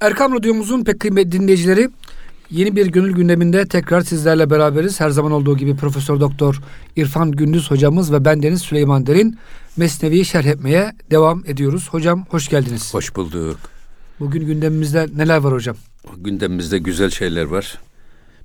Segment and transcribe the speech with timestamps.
[0.00, 1.90] Erkam Radyomuzun pek kıymetli dinleyicileri
[2.50, 5.00] yeni bir gönül gündeminde tekrar sizlerle beraberiz.
[5.00, 6.60] Her zaman olduğu gibi Profesör Doktor
[6.96, 9.38] İrfan Gündüz hocamız ve ben Deniz Süleyman Derin
[9.76, 11.88] Mesnevi'yi şerh etmeye devam ediyoruz.
[11.90, 12.94] Hocam hoş geldiniz.
[12.94, 13.58] Hoş bulduk.
[14.20, 15.76] Bugün gündemimizde neler var hocam?
[16.16, 17.78] Gündemimizde güzel şeyler var.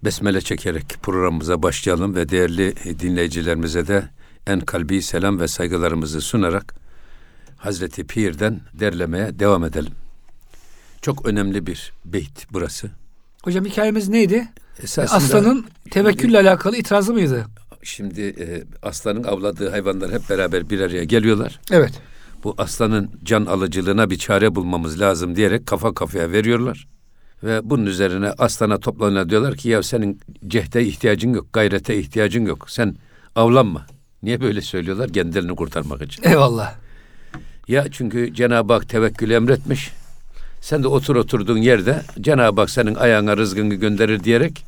[0.03, 4.03] Besmele çekerek programımıza başlayalım ve değerli dinleyicilerimize de
[4.47, 6.75] en kalbi selam ve saygılarımızı sunarak
[7.57, 10.02] Hazreti Pir'den derlemeye devam edelim.
[11.03, 12.89] Çok önemli bir beyt burası.
[13.43, 14.47] Hocam hikayemiz neydi?
[14.83, 17.45] Esasında, Aslanın tevekkülle alakalı itirazı mıydı?
[17.83, 21.59] Şimdi e, aslanın avladığı hayvanlar hep beraber bir araya geliyorlar.
[21.71, 21.93] Evet.
[22.43, 26.87] Bu aslanın can alıcılığına bir çare bulmamız lazım diyerek kafa kafaya veriyorlar.
[27.43, 32.69] Ve bunun üzerine aslana toplanıyor diyorlar ki ya senin cehde ihtiyacın yok, gayrete ihtiyacın yok.
[32.69, 32.95] Sen
[33.35, 33.85] avlanma.
[34.23, 35.13] Niye böyle söylüyorlar?
[35.13, 36.23] Kendilerini kurtarmak için.
[36.23, 36.75] Eyvallah.
[37.67, 39.91] Ya çünkü Cenab-ı Hak tevekkülü emretmiş.
[40.63, 44.65] Sen de otur oturduğun yerde Cenab-ı Hak senin ayağına rızkını gönderir diyerek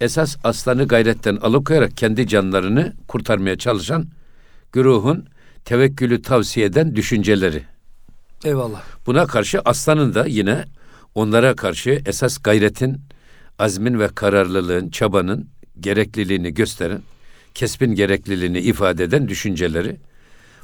[0.00, 4.06] esas aslanı gayretten alıkoyarak kendi canlarını kurtarmaya çalışan
[4.72, 5.24] güruhun
[5.64, 7.62] tevekkülü tavsiye eden düşünceleri.
[8.44, 8.82] Eyvallah.
[9.06, 10.64] Buna karşı aslanın da yine
[11.14, 13.00] onlara karşı esas gayretin,
[13.58, 15.48] azmin ve kararlılığın, çabanın
[15.80, 17.02] gerekliliğini gösteren,
[17.54, 19.96] kesbin gerekliliğini ifade eden düşünceleri.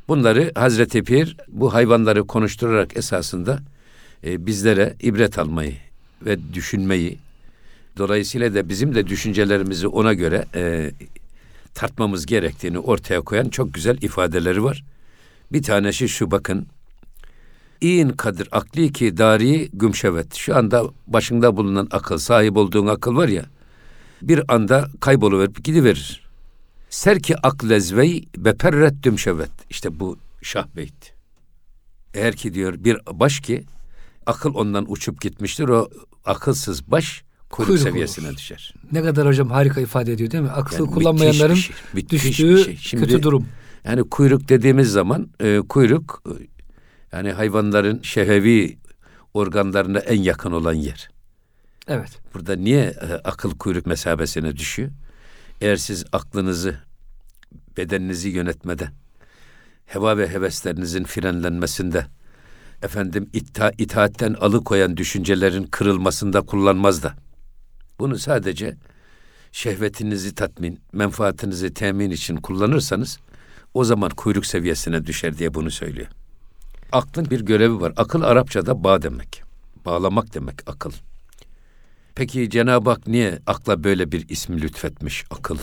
[0.09, 3.59] Bunları Hazreti Pir bu hayvanları konuşturarak esasında
[4.25, 5.75] e, bizlere ibret almayı
[6.27, 7.19] ve düşünmeyi,
[7.99, 10.91] dolayısıyla da bizim de düşüncelerimizi ona göre e,
[11.75, 14.85] tartmamız gerektiğini ortaya koyan çok güzel ifadeleri var.
[15.53, 16.67] Bir tanesi şu bakın.
[17.81, 20.35] İn kadir akli ki dari gümşevet.
[20.35, 23.45] Şu anda başında bulunan akıl, sahip olduğun akıl var ya,
[24.23, 26.31] bir anda kayboluverip gidiverir.
[26.91, 29.51] Serki aklezvey beperret dümşevet.
[29.71, 31.13] İşte bu şah beyt.
[32.15, 33.65] Eğer ki diyor bir baş ki
[34.31, 35.69] akıl ondan uçup gitmiştir.
[35.69, 35.89] O
[36.25, 38.37] akılsız baş kuyruk, Kuyruk seviyesine olur.
[38.37, 38.75] düşer.
[38.93, 40.51] Ne kadar hocam harika ifade ediyor değil mi?
[40.51, 42.77] Aklı Yani kullanmayanların müthiş şey, müthiş düştüğü şey.
[42.77, 43.47] Şimdi- kötü durum.
[43.85, 46.33] Yani kuyruk dediğimiz zaman e, kuyruk e,
[47.17, 48.79] yani hayvanların şehevi
[49.35, 51.11] organlarına en yakın olan yer.
[51.89, 52.19] Evet.
[52.35, 54.91] Burada niye e, akıl kuyruk mesabesine düşüyor?
[55.61, 56.79] Eğer siz aklınızı,
[57.77, 58.89] bedeninizi yönetmede,
[59.87, 62.07] heva ve heveslerinizin frenlenmesinde,
[62.83, 67.15] efendim ita, itaatten alıkoyan düşüncelerin kırılmasında kullanmaz da,
[67.99, 68.77] bunu sadece
[69.53, 73.19] şehvetinizi tatmin, menfaatinizi temin için kullanırsanız,
[73.75, 76.09] o zaman kuyruk seviyesine düşer diye bunu söylüyor.
[76.93, 77.93] Aklın bir görevi var.
[77.97, 79.43] Akıl Arapçada bağ demek.
[79.85, 80.93] Bağlamak demek akıl.
[82.15, 85.59] Peki Cenab-ı Hak niye akla böyle bir ismi lütfetmiş akıl?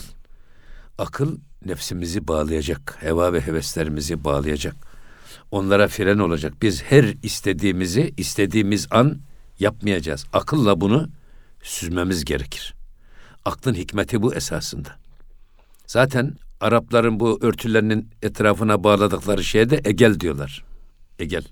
[0.98, 4.76] Akıl nefsimizi bağlayacak, heva ve heveslerimizi bağlayacak.
[5.50, 6.54] Onlara fren olacak.
[6.62, 9.18] Biz her istediğimizi istediğimiz an
[9.58, 10.26] yapmayacağız.
[10.32, 11.08] Akılla bunu
[11.62, 12.74] süzmemiz gerekir.
[13.44, 14.88] Aklın hikmeti bu esasında.
[15.86, 20.64] Zaten Arapların bu örtülerinin etrafına bağladıkları şeye de egel diyorlar.
[21.18, 21.44] Egel.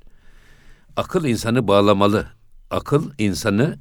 [0.97, 2.27] Akıl insanı bağlamalı.
[2.71, 3.79] Akıl insanı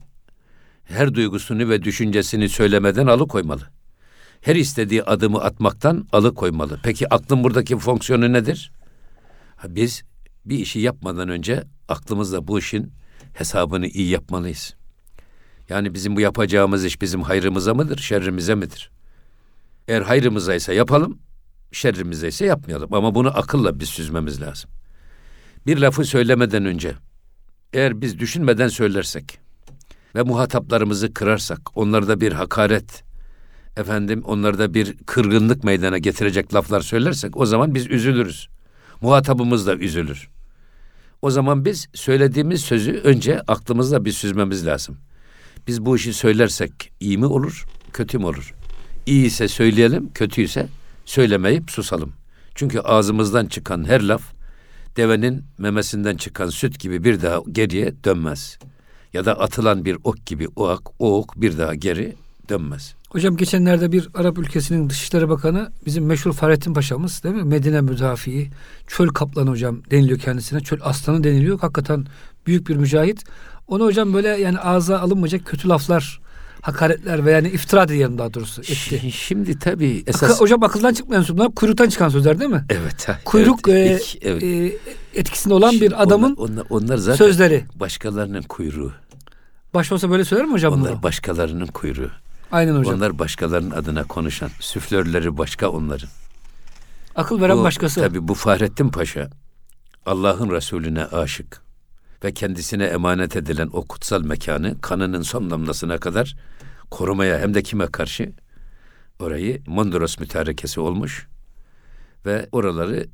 [0.84, 3.62] her duygusunu ve düşüncesini söylemeden alıkoymalı.
[4.42, 6.80] Her istediği adımı atmaktan alıkoymalı.
[6.84, 8.72] Peki aklın buradaki fonksiyonu nedir?
[9.68, 10.04] Biz
[10.46, 12.92] bir işi yapmadan önce aklımızla bu işin
[13.34, 14.76] hesabını iyi yapmalıyız.
[15.70, 18.92] Yani bizim bu yapacağımız iş bizim hayrımıza mıdır, şerrimize midir?
[19.88, 21.20] Eğer hayrımıza ise yapalım,
[21.72, 22.94] şerrimize ise yapmayalım.
[22.94, 24.70] Ama bunu akılla biz süzmemiz lazım.
[25.68, 26.96] Bir lafı söylemeden önce,
[27.74, 29.40] eğer biz düşünmeden söylersek
[30.16, 33.04] ve muhataplarımızı kırarsak, onlarda bir hakaret,
[33.78, 38.50] efendim onlarda bir kırgınlık meydana getirecek laflar söylersek, o zaman biz üzülürüz.
[39.02, 40.30] Muhatabımız da üzülür.
[41.22, 44.98] O zaman biz söylediğimiz sözü önce aklımızla bir süzmemiz lazım.
[45.68, 48.54] Biz bu işi söylersek iyi mi olur, kötü mü olur?
[49.06, 50.68] İyi ise söyleyelim, kötüyse
[51.06, 52.14] söylemeyip susalım.
[52.56, 54.22] Çünkü ağzımızdan çıkan her laf
[54.96, 58.58] devenin memesinden çıkan süt gibi bir daha geriye dönmez.
[59.14, 62.16] Ya da atılan bir ok gibi o ok, o ok bir daha geri
[62.50, 62.96] dönmez.
[63.10, 67.44] Hocam geçenlerde bir Arap ülkesinin Dışişleri Bakanı bizim meşhur Fahrettin Paşa'mız değil mi?
[67.44, 68.52] Medine müdafiği,
[68.88, 70.60] çöl kaplanı hocam deniliyor kendisine.
[70.60, 71.60] Çöl aslanı deniliyor.
[71.60, 72.06] Hakikaten
[72.48, 73.24] büyük bir mücahit.
[73.68, 76.20] Onu hocam böyle yani ağza alınmayacak kötü laflar,
[76.62, 78.74] hakaretler ve yani iftira diyelim daha doğrusu etti.
[78.74, 80.42] Şi- Şimdi tabii Akı- esas...
[80.42, 82.66] hocam akıldan çıkmayan sözler, kuyruktan çıkan sözler değil mi?
[82.70, 83.08] Evet.
[83.08, 84.44] ha, Kuyruk evet, e, ilk- evet.
[84.44, 84.78] e,
[85.20, 87.66] etkisinde olan Şimdi bir adamın onlar, onlar, onlar zaten sözleri.
[87.76, 88.92] başkalarının kuyruğu.
[89.74, 91.04] Baş olsa böyle söyler mi hocam Onlar bunu?
[91.04, 92.10] başkalarının kuyruğu.
[92.52, 92.96] Aynen hocam.
[92.96, 94.50] Onlar başkalarının adına konuşan.
[94.60, 96.10] Süflörleri başka onların.
[97.16, 98.00] Akıl veren Bu, başkası.
[98.02, 99.30] Tabii bu Fahrettin Paşa
[100.06, 101.62] Allah'ın Resulüne aşık.
[102.24, 106.36] ve kendisine emanet edilen o kutsal mekanı kanının son damlasına kadar
[106.92, 108.32] korumaya hem de kime karşı
[109.20, 111.28] orayı Mondros mütarekesi olmuş
[112.26, 113.06] ve oraları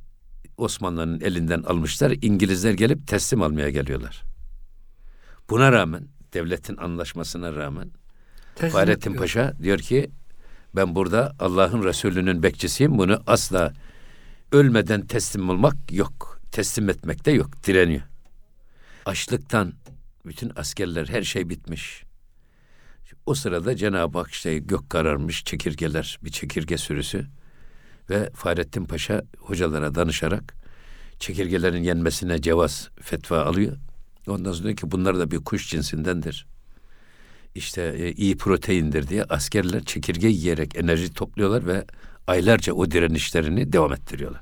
[0.57, 2.11] Osmanlı'nın elinden almışlar.
[2.21, 4.21] İngilizler gelip teslim almaya geliyorlar.
[5.49, 7.91] Buna rağmen devletin anlaşmasına rağmen
[8.61, 9.13] Teslim Fahrettin.
[9.13, 10.11] Paşa diyor ki
[10.75, 12.97] ben burada Allah'ın Resulü'nün bekçisiyim.
[12.97, 13.73] Bunu asla
[14.51, 16.39] ölmeden teslim olmak yok.
[16.51, 17.63] Teslim etmek de yok.
[17.67, 18.01] Direniyor.
[19.05, 19.73] Açlıktan
[20.25, 22.03] bütün askerler her şey bitmiş.
[23.25, 27.27] O sırada Cenab-ı Hak işte gök kararmış çekirgeler, bir çekirge sürüsü
[28.09, 30.55] ve Fahrettin Paşa hocalara danışarak
[31.19, 33.77] çekirgelerin yenmesine cevaz fetva alıyor.
[34.27, 36.50] Ondan sonra diyor ki bunlar da bir kuş cinsindendir
[37.55, 41.85] işte e, iyi proteindir diye askerler çekirge yiyerek enerji topluyorlar ve
[42.27, 44.41] aylarca o direnişlerini devam ettiriyorlar.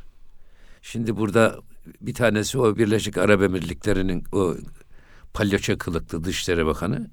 [0.81, 1.59] Şimdi burada
[2.01, 4.55] bir tanesi o Birleşik Arap Emirlikleri'nin o
[5.33, 7.09] palyaço kılıklı Dışişleri Bakanı.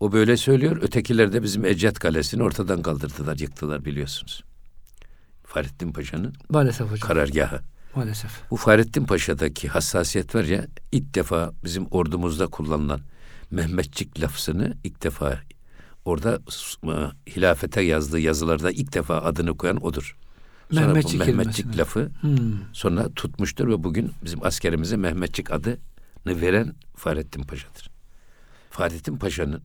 [0.00, 0.78] O böyle söylüyor.
[0.82, 4.44] Ötekiler de bizim Ecet Kalesi'ni ortadan kaldırdılar, yıktılar biliyorsunuz.
[5.44, 7.08] Fahrettin Paşa'nın Maalesef hocam.
[7.08, 7.60] karargahı.
[7.96, 8.50] Maalesef.
[8.50, 13.00] Bu Fahrettin Paşa'daki hassasiyet var ya ilk defa bizim ordumuzda kullanılan
[13.54, 15.40] Mehmetçik lafzını ilk defa
[16.04, 16.38] orada
[16.86, 20.16] e, hilafete yazdığı yazılarda ilk defa adını koyan odur.
[20.72, 22.38] Sonra Mehmetçik bu Mehmetçik lafı Hmm.
[22.72, 25.78] sonra tutmuştur ve bugün bizim askerimize Mehmetçik adını
[26.26, 27.90] veren Fahrettin Paşa'dır.
[28.70, 29.62] Fahrettin Paşa'nın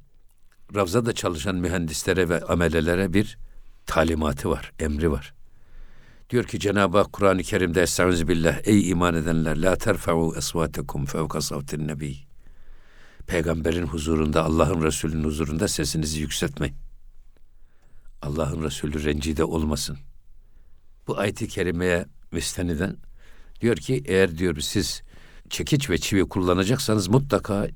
[0.76, 3.38] Ravza'da çalışan mühendislere ve amelelere bir
[3.86, 5.34] talimatı var, emri var.
[6.30, 11.42] Diyor ki Cenab-ı Hak Kur'an-ı Kerim'de Estaizu billah ey iman edenler la terfa'u esvatekum fevka
[11.42, 12.29] savtin nebi.
[13.30, 16.76] Peygamberin huzurunda, Allah'ın Resulü'nün huzurunda sesinizi yükseltmeyin.
[18.22, 19.98] Allah'ın Resulü rencide olmasın.
[21.08, 22.98] Bu ayet-i kerimeye müsteniden
[23.62, 25.02] diyor ki eğer diyor siz
[25.50, 27.68] çekiç ve çivi kullanacaksanız mutlaka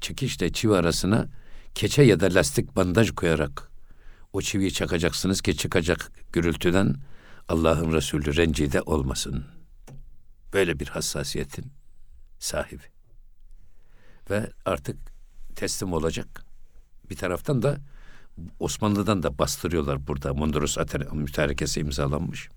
[0.00, 1.28] çekiçle çivi arasına
[1.74, 3.70] keçe ya da lastik bandaj koyarak
[4.32, 6.94] o çiviyi çakacaksınız ki çıkacak gürültüden
[7.48, 9.44] Allah'ın Resulü rencide olmasın.
[10.52, 11.72] Böyle bir hassasiyetin
[12.38, 12.97] sahibi.
[14.30, 14.96] Ve artık
[15.56, 16.44] teslim olacak.
[17.10, 17.78] Bir taraftan da
[18.60, 20.34] Osmanlı'dan da bastırıyorlar burada.
[20.34, 20.78] Mondros
[21.12, 22.48] mütarekesi imzalanmış.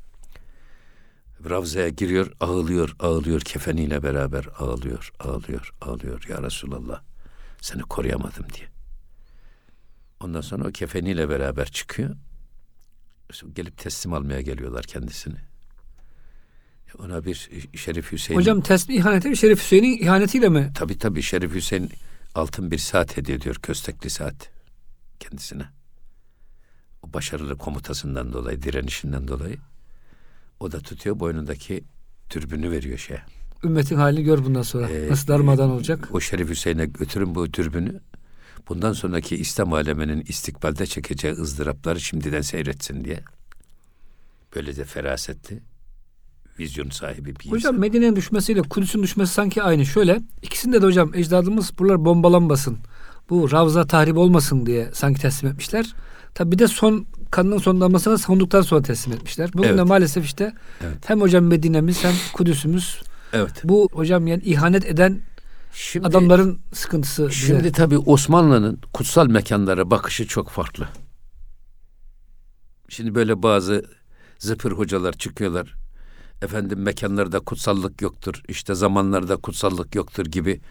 [1.49, 7.01] Ravza'ya giriyor, ağlıyor, ağlıyor kefeniyle beraber ağlıyor, ağlıyor, ağlıyor ya Resulallah.
[7.61, 8.67] Seni koruyamadım diye.
[10.19, 12.15] Ondan sonra o kefeniyle beraber çıkıyor.
[13.55, 15.50] Gelip teslim almaya geliyorlar kendisini.
[16.99, 18.39] Ona bir Şerif Hüseyin...
[18.39, 19.37] Hocam tesbih ihaneti mi?
[19.37, 20.71] Şerif Hüseyin'in ihanetiyle mi?
[20.75, 21.89] Tabii tabii Şerif Hüseyin
[22.35, 23.55] altın bir saat hediye ediyor.
[23.55, 24.49] Köstekli saat
[25.19, 25.63] kendisine.
[27.03, 29.57] O başarılı komutasından dolayı, direnişinden dolayı.
[30.59, 31.83] O da tutuyor boynundaki
[32.29, 33.21] türbünü veriyor şeye.
[33.63, 34.89] Ümmetin halini gör bundan sonra.
[34.89, 36.09] Ee, Nasıl darmadan olacak?
[36.11, 37.99] O Şerif Hüseyin'e götürün bu türbünü.
[38.69, 43.23] Bundan sonraki İslam aleminin istikbalde çekeceği ızdırapları şimdiden seyretsin diye.
[44.55, 45.59] Böylece ferasetli,
[46.61, 47.79] vizyon sahibi bir Hocam insan.
[47.79, 49.85] Medine'nin düşmesiyle Kudüs'ün düşmesi sanki aynı.
[49.85, 52.77] Şöyle ikisinde de hocam ecdadımız buralar bombalanmasın.
[53.29, 55.93] Bu Ravza tahrip olmasın diye sanki teslim etmişler.
[56.33, 59.49] Tabi bir de son kanının son damlasını savunduktan sonra teslim etmişler.
[59.53, 59.87] Bugün de Evet.
[59.87, 60.97] maalesef işte Evet.
[61.05, 63.01] hem hocam Medine'miz hem Kudüs'ümüz
[63.33, 63.61] Evet.
[63.63, 65.21] bu hocam yani ihanet eden
[65.73, 67.35] Şimdi, adamların sıkıntısı bize.
[67.47, 70.87] Şimdi tabii Osmanlı'nın kutsal mekanlara bakışı çok farklı.
[72.89, 73.85] Şimdi böyle bazı
[74.39, 75.80] zıpır hocalar çıkıyorlar.
[76.41, 78.41] Efendim mekanlarda kutsallık yoktur.
[78.47, 80.61] işte zamanlarda kutsallık yoktur gibi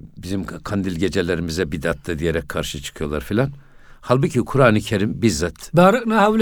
[0.00, 3.52] bizim kandil gecelerimize bidattı diyerek karşı çıkıyorlar filan.
[4.00, 5.74] Halbuki Kur'an-ı Kerim bizzat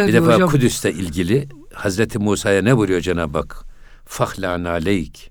[0.08, 0.50] bir defa hocam.
[0.50, 3.64] Kudüs'te ilgili Hazreti Musa'ya ne buyuruyor Cenab-ı Hak?
[4.04, 5.30] Fahlan aleyk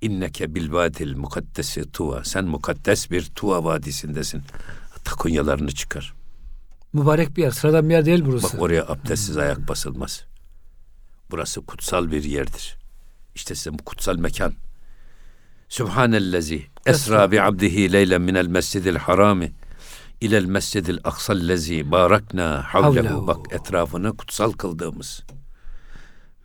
[0.00, 2.24] inneke bil vadil mukaddesi tuva.
[2.24, 4.42] Sen mukaddes bir tuva vadisindesin.
[5.04, 6.14] Takunyalarını çıkar.
[6.92, 7.50] Mübarek bir yer.
[7.50, 8.56] Sıradan bir yer değil burası.
[8.56, 10.24] Bak oraya abdestsiz ayak basılmaz.
[11.30, 12.76] Burası kutsal bir yerdir.
[13.34, 14.52] İşte size bu kutsal mekan.
[15.68, 19.52] Sübhanellezi esra bi abdihi leylen minel mescidil harami
[20.20, 23.26] ilel mescidil aksallezi barakna havlehu.
[23.26, 25.22] Bak etrafını kutsal kıldığımız.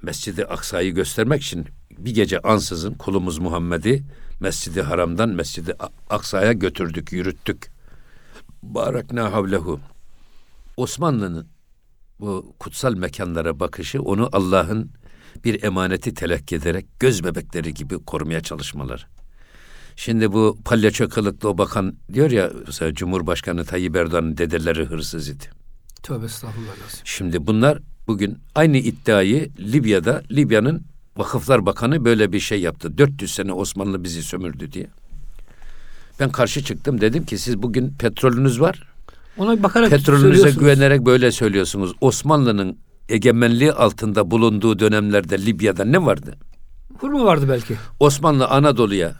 [0.01, 4.03] Mescidi Aksa'yı göstermek için bir gece ansızın kulumuz Muhammed'i
[4.39, 5.75] Mescidi Haram'dan Mescidi
[6.09, 7.71] Aksa'ya götürdük, yürüttük.
[8.63, 9.79] Barakna havlehu.
[10.77, 11.47] Osmanlı'nın
[12.21, 14.91] bu kutsal mekanlara bakışı onu Allah'ın
[15.43, 19.01] bir emaneti telakki ederek göz bebekleri gibi korumaya çalışmaları.
[19.95, 25.43] Şimdi bu palyaço kılıklı o bakan diyor ya mesela Cumhurbaşkanı Tayyip Erdoğan'ın dedeleri hırsız idi.
[26.03, 26.71] Tövbe estağfurullah.
[27.03, 30.85] Şimdi bunlar bugün aynı iddiayı Libya'da Libya'nın
[31.17, 32.97] Vakıflar Bakanı böyle bir şey yaptı.
[32.97, 34.87] 400 sene Osmanlı bizi sömürdü diye.
[36.19, 37.01] Ben karşı çıktım.
[37.01, 38.90] Dedim ki siz bugün petrolünüz var.
[39.41, 41.93] Ona bakarak Petrolünüze güvenerek böyle söylüyorsunuz.
[42.01, 42.77] Osmanlı'nın
[43.09, 46.37] egemenliği altında bulunduğu dönemlerde Libya'da ne vardı?
[46.97, 47.75] Hurma vardı belki.
[47.99, 49.15] Osmanlı Anadolu'ya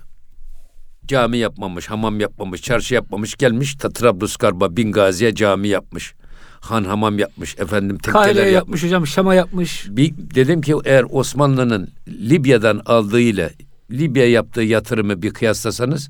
[1.06, 6.14] cami yapmamış, hamam yapmamış, çarşı yapmamış, gelmiş ta Trablusgarp'a, Bingazi'ye cami yapmış.
[6.60, 8.56] Han hamam yapmış, efendim tekkeler Kahire'ye yapmış.
[8.56, 9.88] yapmış hocam, Şam'a yapmış.
[9.90, 13.54] Bir, dedim ki eğer Osmanlı'nın Libya'dan aldığı ile
[13.92, 16.10] Libya yaptığı yatırımı bir kıyaslasanız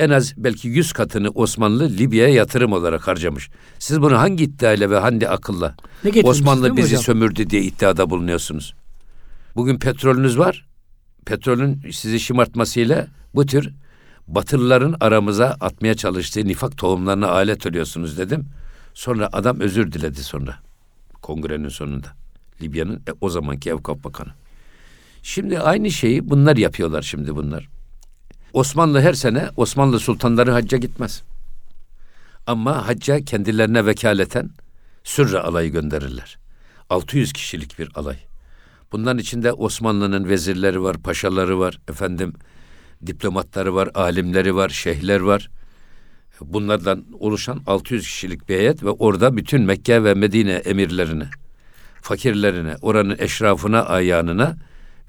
[0.00, 3.50] en az belki yüz katını Osmanlı Libya'ya yatırım olarak harcamış.
[3.78, 5.74] Siz bunu hangi iddiayla ve hangi akılla
[6.22, 7.02] Osmanlı bizi hocam?
[7.02, 8.74] sömürdü diye iddiada bulunuyorsunuz?
[9.56, 10.66] Bugün petrolünüz var.
[11.26, 13.72] Petrolün sizi şımartmasıyla bu tür
[14.28, 18.46] Batılıların aramıza atmaya çalıştığı nifak tohumlarına alet oluyorsunuz dedim.
[18.94, 20.58] Sonra adam özür diledi sonra.
[21.22, 22.06] Kongrenin sonunda.
[22.62, 24.30] Libya'nın e, o zamanki Evkaf Bakanı.
[25.22, 27.68] Şimdi aynı şeyi bunlar yapıyorlar şimdi bunlar.
[28.56, 31.22] Osmanlı her sene Osmanlı sultanları hacca gitmez.
[32.46, 34.50] Ama hacca kendilerine vekaleten
[35.04, 36.38] sürre alayı gönderirler.
[36.90, 38.16] 600 kişilik bir alay.
[38.92, 42.32] Bunların içinde Osmanlı'nın vezirleri var, paşaları var, efendim
[43.06, 45.50] diplomatları var, alimleri var, şeyhler var.
[46.40, 51.28] Bunlardan oluşan 600 kişilik bir heyet ve orada bütün Mekke ve Medine emirlerine,
[52.00, 54.56] fakirlerine, oranın eşrafına, ayağına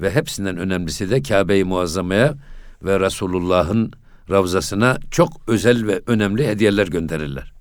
[0.02, 2.36] ve hepsinden önemlisi de Kabe-i Muazzama'ya
[2.84, 3.92] ve Resulullah'ın
[4.30, 7.54] ravzasına çok özel ve önemli hediyeler gönderirler.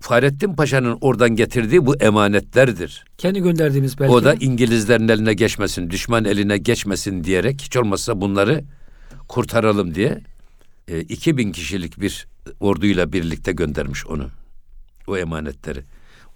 [0.00, 3.04] Fahrettin Paşa'nın oradan getirdiği bu emanetlerdir.
[3.18, 4.12] Kendi gönderdiğimiz belki.
[4.12, 8.64] O da İngilizlerin eline geçmesin, düşman eline geçmesin diyerek hiç olmazsa bunları
[9.28, 10.20] kurtaralım diye
[10.88, 12.26] e, 2000 kişilik bir
[12.60, 14.28] orduyla birlikte göndermiş onu.
[15.06, 15.84] O emanetleri.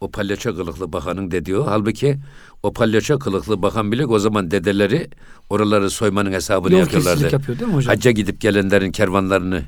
[0.01, 1.67] O palyaço kılıklı bakanın dediği o.
[1.67, 2.17] Halbuki
[2.63, 5.09] o palyaço kılıklı bakan bile o zaman dedeleri
[5.51, 7.29] oraları soymanın hesabını Yol yapıyorlardı.
[7.33, 7.95] yapıyor değil mi hocam?
[7.95, 9.63] Hacca gidip gelenlerin kervanlarını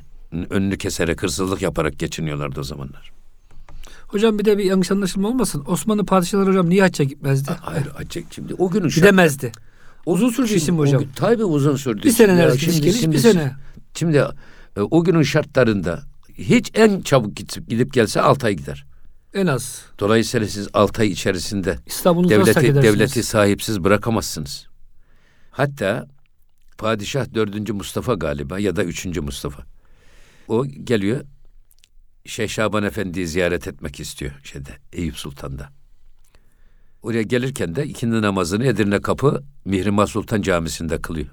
[0.49, 3.11] önünü keserek hırsızlık yaparak geçiniyorlardı o zamanlar.
[4.07, 5.63] Hocam bir de bir yanlış anlaşılma olmasın.
[5.67, 7.51] Osmanlı padişahları hocam niye hacca gitmezdi?
[7.61, 9.51] Hayır hacca şimdi o günün şart- Gidemezdi.
[10.05, 11.03] Uzun sürdü Şimdi isim hocam.
[11.15, 12.03] tabii uzun sürdü.
[12.03, 13.55] Bir sene neredeyse şimdi- geliş şimdi- bir sene.
[13.93, 14.17] Şimdi
[14.77, 16.03] e, o günün şartlarında
[16.33, 18.85] hiç en çabuk gidip, gidip gelse 6 ay gider.
[19.33, 19.85] En az.
[19.99, 21.77] Dolayısıyla siz 6 ay içerisinde
[22.29, 24.67] devleti devleti sahipsiz bırakamazsınız.
[25.51, 26.07] Hatta
[26.77, 27.69] padişah 4.
[27.69, 29.05] Mustafa galiba ya da 3.
[29.05, 29.63] Mustafa.
[30.47, 31.21] O geliyor
[32.25, 35.69] Şeyh Şaban Efendi'yi ziyaret etmek istiyor şeyde Eyüp Sultan'da.
[37.03, 41.27] Oraya gelirken de ikindi namazını Edirne Kapı Mihrimah Sultan Camisi'nde kılıyor.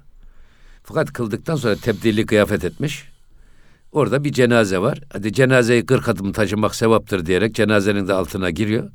[0.83, 3.14] Fakat kıldıktan sonra tebdili kıyafet etmiş.
[3.95, 4.99] Orada bir cenaze var.
[5.13, 8.89] Hadi cenazeyi 40 adım taşımak sevaptır diyerek cenazenin de altına giriyor.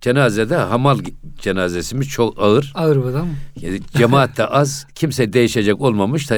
[0.00, 0.98] Cenazede hamal
[1.38, 2.72] cenazesimiz çok ağır.
[2.74, 3.28] Ağır bir adam.
[3.60, 4.86] Yani cemaat de az.
[4.94, 6.36] Kimse değişecek olmamış da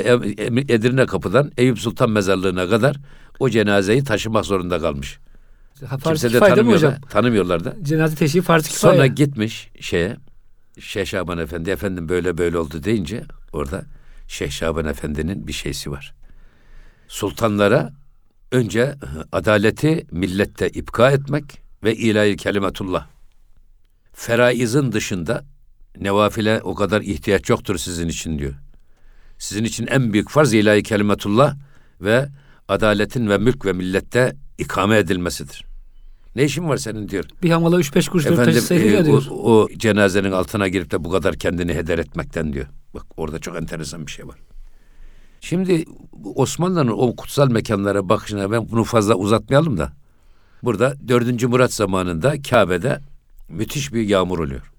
[0.69, 2.97] Edirne Kapı'dan Eyüp Sultan Mezarlığı'na kadar
[3.41, 5.19] o cenazeyi taşımak zorunda kalmış.
[5.87, 6.49] Ha, Kimse de hocam?
[6.49, 7.77] tanımıyorlar, tanımıyorlar da.
[7.83, 8.95] Cenaze teşhiği farz kifaye.
[8.95, 10.17] Sonra gitmiş şeye
[10.81, 13.83] Şeyh Şaban Efendi efendim böyle böyle oldu deyince orada
[14.29, 16.15] Şeyh Şaban Efendi'nin bir şeysi var.
[17.09, 18.00] Sultanlara
[18.53, 18.95] önce
[19.33, 23.07] adaleti millette ipka etmek ve ilahi kelimetullah.
[24.13, 25.45] Feraizin dışında
[25.97, 28.55] nevafile o kadar ihtiyaç yoktur sizin için diyor.
[29.39, 31.57] Sizin için en büyük farz ilahi kelimetullah
[32.01, 32.29] ve
[32.69, 35.65] adaletin ve mülk ve millette ikame edilmesidir.
[36.37, 37.25] Ne işin var senin diyor.
[37.43, 39.27] bir hamala 3-5 kuruş dört taşı e, sayılır o, diyor.
[39.31, 42.67] o cenazenin altına girip de bu kadar kendini heder etmekten diyor.
[42.95, 44.39] Bak orada çok enteresan bir şey var.
[45.41, 45.85] Şimdi
[46.35, 49.93] Osmanlı'nın o kutsal mekanlara bakışına ben bunu fazla uzatmayalım da.
[50.63, 51.43] Burada 4.
[51.43, 53.01] Murat zamanında Kabe'de
[53.49, 54.73] müthiş bir yağmur oluyor.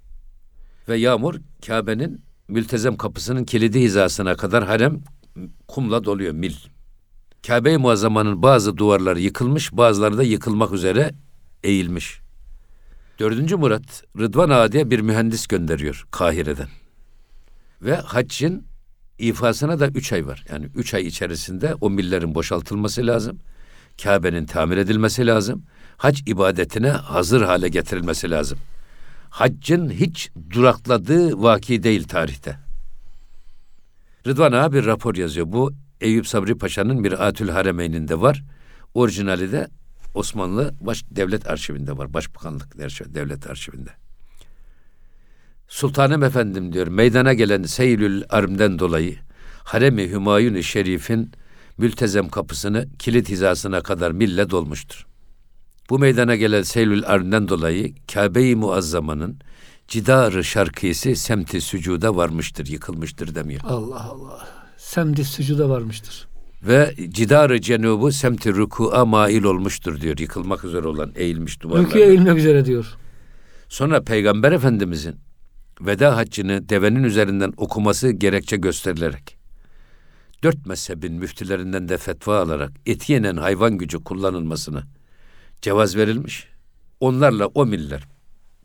[0.90, 1.36] Ve yağmur
[1.68, 5.02] Kabe'nin mültezem kapısının kilidi hizasına kadar harem
[5.68, 6.54] kumla doluyor mil.
[7.48, 11.12] Kabe-i Muazzama'nın bazı duvarları yıkılmış, bazıları da yıkılmak üzere
[11.64, 12.20] eğilmiş.
[13.20, 16.68] Dördüncü Murat Rıdvan Ağa diye bir mühendis gönderiyor Kahire'den.
[17.82, 18.64] Ve haccın
[19.22, 20.44] ifasına da üç ay var.
[20.50, 23.40] Yani üç ay içerisinde o millerin boşaltılması lazım.
[24.04, 25.64] Kabe'nin tamir edilmesi lazım.
[25.98, 28.60] Hac ibadetine hazır hale getirilmesi lazım.
[29.30, 32.58] Haccın hiç durakladığı vaki değil tarihte.
[34.28, 35.52] Rıdvan Ağa bir rapor yazıyor.
[35.52, 38.44] Bu Eyüp Sabri Paşa'nın Miratül Haremeyn'inde var.
[38.94, 39.68] Orijinali de
[40.14, 42.14] Osmanlı Baş Devlet Arşivinde var.
[42.14, 42.78] Başbakanlık
[43.14, 44.01] Devlet Arşivinde.
[45.72, 49.16] Sultanım efendim diyor meydana gelen Seylül Arm'den dolayı
[49.64, 51.32] Harem-i Hümayun-i Şerif'in
[51.78, 55.06] mültezem kapısını kilit hizasına kadar mille dolmuştur.
[55.90, 59.40] Bu meydana gelen Seylül Arm'den dolayı Kabe-i Muazzama'nın
[59.88, 63.62] Cidar-ı Şarkisi semti sücuda varmıştır, yıkılmıştır demiyor.
[63.64, 64.48] Allah Allah.
[64.78, 66.28] Semdi sucuda varmıştır.
[66.64, 70.18] Ve cidarı cenubu semti ruku'a mail olmuştur diyor.
[70.18, 71.86] Yıkılmak üzere olan eğilmiş duvarlar.
[71.86, 72.86] Rüküye eğilmek üzere diyor.
[73.70, 75.31] Sonra Peygamber Efendimizin
[75.86, 79.38] veda haccını devenin üzerinden okuması gerekçe gösterilerek
[80.44, 84.84] dört mezhebin müftülerinden de fetva alarak eti yenen hayvan gücü kullanılmasına
[85.62, 86.48] cevaz verilmiş.
[87.00, 88.08] Onlarla o miller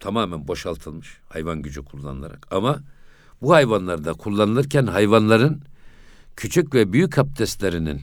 [0.00, 2.46] tamamen boşaltılmış hayvan gücü kullanılarak.
[2.50, 2.80] Ama
[3.42, 5.62] bu hayvanlarda kullanılırken hayvanların
[6.37, 8.00] küçük ve büyük abdestlerinin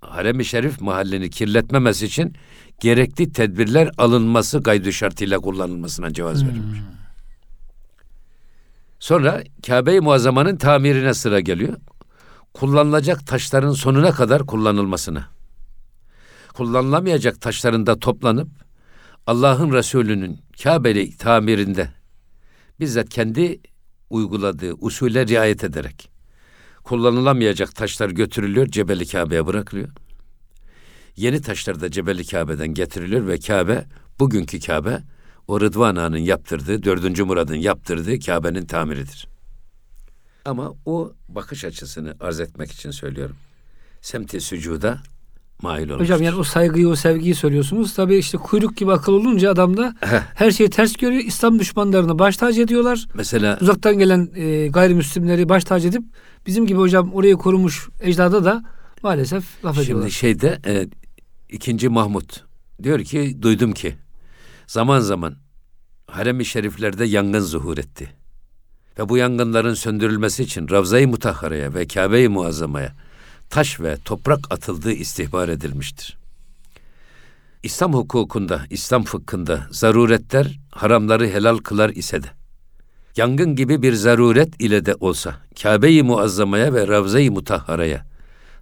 [0.00, 2.34] harem-i şerif mahallini kirletmemesi için
[2.80, 6.78] gerekli tedbirler alınması gaydu şartıyla kullanılmasına cevaz verilmiş.
[9.04, 11.76] Sonra Kabe-i Muazzama'nın tamirine sıra geliyor.
[12.54, 15.28] Kullanılacak taşların sonuna kadar kullanılmasına.
[16.54, 18.48] Kullanılamayacak taşların da toplanıp
[19.26, 21.88] Allah'ın Resulü'nün Kabe'li tamirinde
[22.80, 23.60] bizzat kendi
[24.10, 26.10] uyguladığı usule riayet ederek
[26.84, 29.88] kullanılamayacak taşlar götürülüyor, Cebeli Kabe'ye bırakılıyor.
[31.16, 33.84] Yeni taşlar da Cebeli Kabe'den getiriliyor ve Kabe,
[34.20, 35.02] bugünkü Kabe,
[35.48, 37.20] o Rıdvan Ağa'nın yaptırdığı, 4.
[37.20, 39.28] Murad'ın yaptırdığı Kabe'nin tamiridir.
[40.44, 43.36] Ama o bakış açısını arz etmek için söylüyorum.
[44.00, 44.98] Semti sücuda
[45.62, 46.04] mail olmuştur.
[46.04, 47.94] Hocam yani o saygıyı, o sevgiyi söylüyorsunuz.
[47.94, 49.94] Tabii işte kuyruk gibi akıl olunca adamda
[50.34, 51.22] her şeyi ters görüyor.
[51.24, 53.06] İslam düşmanlarını baş tacı ediyorlar.
[53.14, 56.02] Mesela Uzaktan gelen e, gayrimüslimleri baş tacı edip
[56.46, 58.62] bizim gibi hocam orayı korumuş ecdada da
[59.02, 60.08] maalesef laf ediyorlar.
[60.08, 60.88] Şimdi şeyde e,
[61.48, 62.44] ikinci Mahmut
[62.82, 63.94] diyor ki duydum ki
[64.66, 65.36] zaman zaman
[66.06, 68.12] harem-i şeriflerde yangın zuhur etti.
[68.98, 72.94] Ve bu yangınların söndürülmesi için Ravza-i Mutahhara'ya ve Kabe-i Muazzama'ya
[73.50, 76.16] taş ve toprak atıldığı istihbar edilmiştir.
[77.62, 82.26] İslam hukukunda, İslam fıkhında zaruretler haramları helal kılar ise de
[83.16, 88.06] yangın gibi bir zaruret ile de olsa Kabe-i Muazzama'ya ve Ravza-i Mutahhara'ya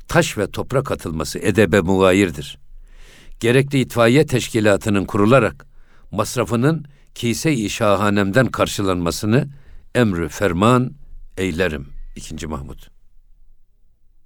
[0.08, 2.58] taş ve toprak atılması edebe mugayirdir.
[3.40, 5.66] Gerekli itfaiye teşkilatının kurularak
[6.12, 9.48] masrafının kise-i şahanemden karşılanmasını
[9.94, 10.92] emrü ferman
[11.38, 11.86] eylerim.
[12.16, 12.78] İkinci Mahmud.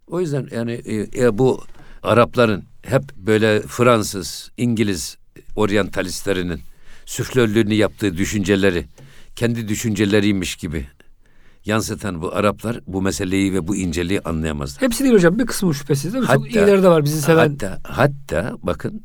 [0.07, 1.65] O yüzden yani e, e, bu
[2.03, 5.19] Arapların hep böyle Fransız, İngiliz
[5.57, 6.61] oryantalistlerinin
[7.07, 8.87] süflörlüğünü yaptığı düşünceleri
[9.37, 10.87] kendi düşünceleriymiş gibi
[11.65, 14.83] yansıtan bu Araplar bu meseleyi ve bu inceliği anlayamazlar.
[14.83, 16.27] Hepsi değil hocam bir kısmı şüphesiz değil mi?
[16.27, 17.49] Çok Hatta- iyileri de var bizi seven.
[17.51, 19.05] Hatta hatta bakın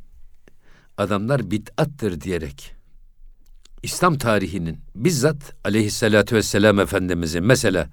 [0.98, 2.81] adamlar bid'attır diyerek
[3.84, 7.90] İslam tarihinin bizzat aleyhissalatü vesselam Efendimizin mesela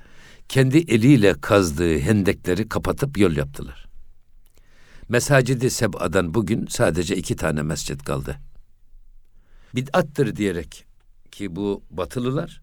[0.48, 3.88] kendi eliyle kazdığı hendekleri kapatıp yol yaptılar.
[5.08, 8.36] Mesacidi Seb'adan bugün sadece iki tane mescit kaldı.
[9.74, 10.84] Bid'attır diyerek
[11.30, 12.62] ki bu batılılar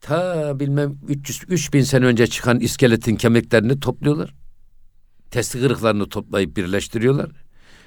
[0.00, 4.34] ta bilmem 300 3000 sene önce çıkan iskeletin kemiklerini topluyorlar.
[5.30, 7.30] Testi kırıklarını toplayıp birleştiriyorlar.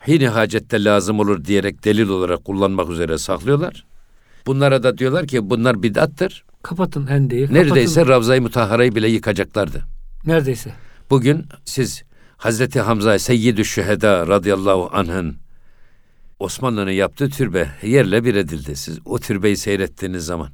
[0.08, 3.86] Hini hacette lazım olur diyerek delil olarak kullanmak üzere saklıyorlar.
[4.48, 6.46] Bunlara da diyorlar ki bunlar bid'attır.
[6.64, 7.48] Kapatın hendeyi.
[7.48, 7.70] kapatın.
[7.70, 9.84] Neredeyse Ravza-i Mutahhara'yı bile yıkacaklardı.
[10.26, 10.72] Neredeyse.
[11.10, 12.04] Bugün siz
[12.38, 15.38] Hazreti Hamza Seyyidü Şüheda radıyallahu anh'ın
[16.40, 18.76] Osmanlı'nın yaptığı türbe yerle bir edildi.
[18.76, 20.50] Siz o türbeyi seyrettiğiniz zaman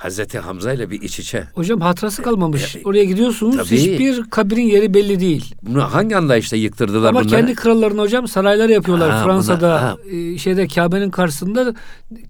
[0.00, 1.44] Hazreti Hamza ile bir iç içe.
[1.54, 2.76] Hocam hatırası kalmamış.
[2.76, 3.68] E, Oraya gidiyorsunuz tabii.
[3.78, 5.54] hiçbir kabrin yeri belli değil.
[5.62, 7.36] Bunu hangi anlayışla yıktırdılar Ama bunları?
[7.36, 9.66] kendi krallarına hocam saraylar yapıyorlar Ha, Fransa'da.
[9.68, 9.96] buna- ha.
[10.34, 11.74] e, şeyde Kabe'nin karşısında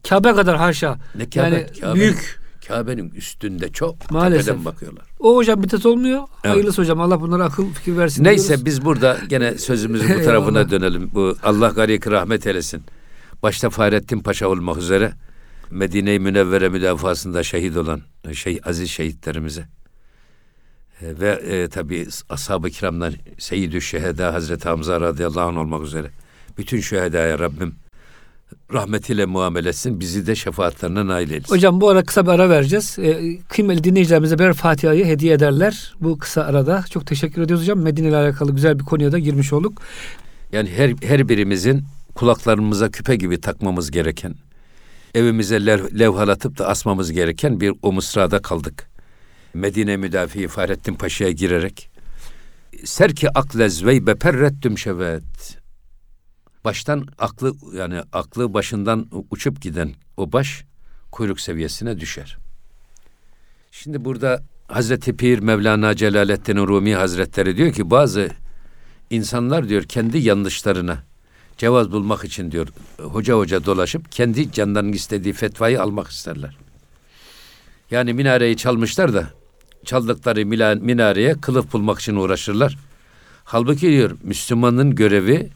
[0.09, 0.99] Kabe kadar haşa.
[1.15, 2.41] Ne Kabe, yani Kabe'nin- büyük.
[2.69, 4.47] Kabe'nin üstünde çok Maalesef.
[4.47, 5.05] tepeden bakıyorlar.
[5.21, 6.21] O hocam bitat olmuyor.
[6.45, 6.55] Evet.
[6.55, 7.01] Hayırlısı hocam.
[7.01, 8.25] Allah bunlara akıl fikir versin.
[8.25, 8.65] Neyse diyoruz.
[8.65, 11.11] biz burada gene sözümüzü bu tarafına dönelim.
[11.15, 12.83] Bu Allah garik rahmet eylesin.
[13.43, 15.13] Başta Fahrettin Paşa olmak üzere
[15.71, 18.03] Medine-i Münevvere müdafasında şehit olan
[18.33, 19.69] şey aziz şehitlerimize
[21.03, 26.11] e, ve e, tabi ashab-ı kiramdan Seyyid-ü Şeheda Hazreti Hamza radıyallahu anh olmak üzere
[26.59, 27.75] bütün şühedaya Rabbim
[28.73, 30.01] rahmetiyle muamele etsin.
[30.01, 31.55] Bizi de şefaatlerine nail eylesin.
[31.55, 32.99] Hocam bu ara kısa bir ara vereceğiz.
[32.99, 35.95] E, kıymetli dinleyicilerimize birer Fatiha'yı hediye ederler.
[36.01, 36.85] Bu kısa arada.
[36.91, 37.79] Çok teşekkür ediyoruz hocam.
[37.79, 39.83] Medine ile alakalı güzel bir konuya da girmiş olduk.
[40.53, 44.35] Yani her, her birimizin kulaklarımıza küpe gibi takmamız gereken,
[45.15, 48.91] evimize lev, levhalatıp da asmamız gereken bir o mısrada kaldık.
[49.55, 51.91] Medine müdafi Fahrettin Paşa'ya girerek,
[52.85, 55.59] Serki aklez ve beperrettüm şevet.
[56.65, 60.65] Baştan aklı yani aklı başından uçup giden o baş
[61.11, 62.39] kuyruk seviyesine düşer.
[63.71, 68.29] Şimdi burada Hazreti Pir Mevlana Celaleddin Rumi Hazretleri diyor ki bazı
[69.11, 71.10] insanlar diyor kendi yanlışlarına
[71.61, 72.69] cevaz bulmak için diyor
[72.99, 76.57] hoca hoca dolaşıp kendi canlarının istediği fetvayı almak isterler.
[77.91, 79.31] Yani minareyi çalmışlar da
[79.85, 80.47] çaldıkları
[80.81, 82.79] minareye kılıf bulmak için uğraşırlar.
[83.45, 85.49] Halbuki diyor Müslümanın görevi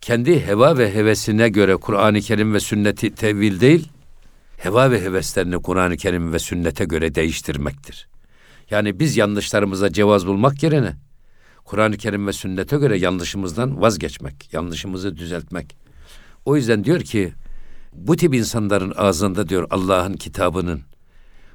[0.00, 3.88] kendi heva ve hevesine göre Kur'an-ı Kerim ve sünneti tevil değil,
[4.56, 8.08] heva ve heveslerini Kur'an-ı Kerim ve sünnete göre değiştirmektir.
[8.70, 10.96] Yani biz yanlışlarımıza cevaz bulmak yerine
[11.70, 15.76] Kur'an-ı Kerim ve sünnete göre yanlışımızdan vazgeçmek, yanlışımızı düzeltmek.
[16.44, 17.32] O yüzden diyor ki
[17.92, 20.82] bu tip insanların ağzında diyor Allah'ın kitabının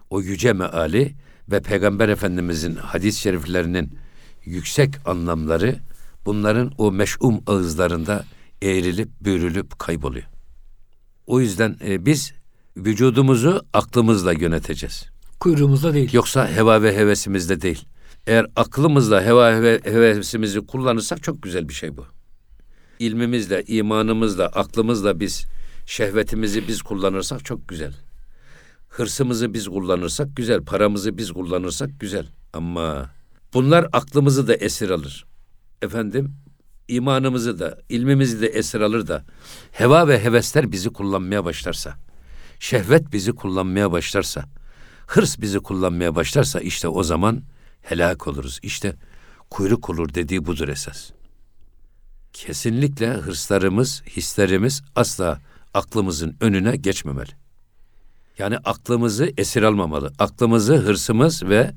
[0.10, 1.15] o yüce meali
[1.51, 3.97] ve Peygamber Efendimizin hadis-i şeriflerinin
[4.45, 5.80] yüksek anlamları
[6.25, 8.25] bunların o meş'um ağızlarında
[8.62, 10.25] eğrilip bürülüp kayboluyor.
[11.28, 12.34] O yüzden e, biz
[12.78, 15.10] vücudumuzu aklımızla yöneteceğiz.
[15.39, 16.13] Kuyruğumuzda değil.
[16.13, 17.86] Yoksa heva ve hevesimizde değil.
[18.27, 22.05] Eğer aklımızla heva ve hevesimizi kullanırsak çok güzel bir şey bu.
[22.99, 25.45] İlmimizle, imanımızla, aklımızla biz
[25.85, 27.93] şehvetimizi biz kullanırsak çok güzel.
[28.89, 32.27] Hırsımızı biz kullanırsak güzel, paramızı biz kullanırsak güzel.
[32.53, 33.09] Ama
[33.53, 35.25] bunlar aklımızı da esir alır.
[35.81, 36.35] Efendim,
[36.88, 39.23] imanımızı da, ilmimizi de esir alır da
[39.71, 41.95] heva ve hevesler bizi kullanmaya başlarsa,
[42.59, 44.45] şehvet bizi kullanmaya başlarsa,
[45.07, 47.43] hırs bizi kullanmaya başlarsa işte o zaman
[47.86, 48.60] helak oluruz.
[48.63, 48.95] İşte
[49.50, 51.12] kuyruk olur dediği budur esas.
[52.34, 55.41] Kesinlikle hırslarımız, hislerimiz asla
[55.74, 57.32] aklımızın önüne geçmemeli.
[58.38, 60.13] Yani aklımızı esir almamalı.
[60.19, 61.71] Aklımızı hırsımız ve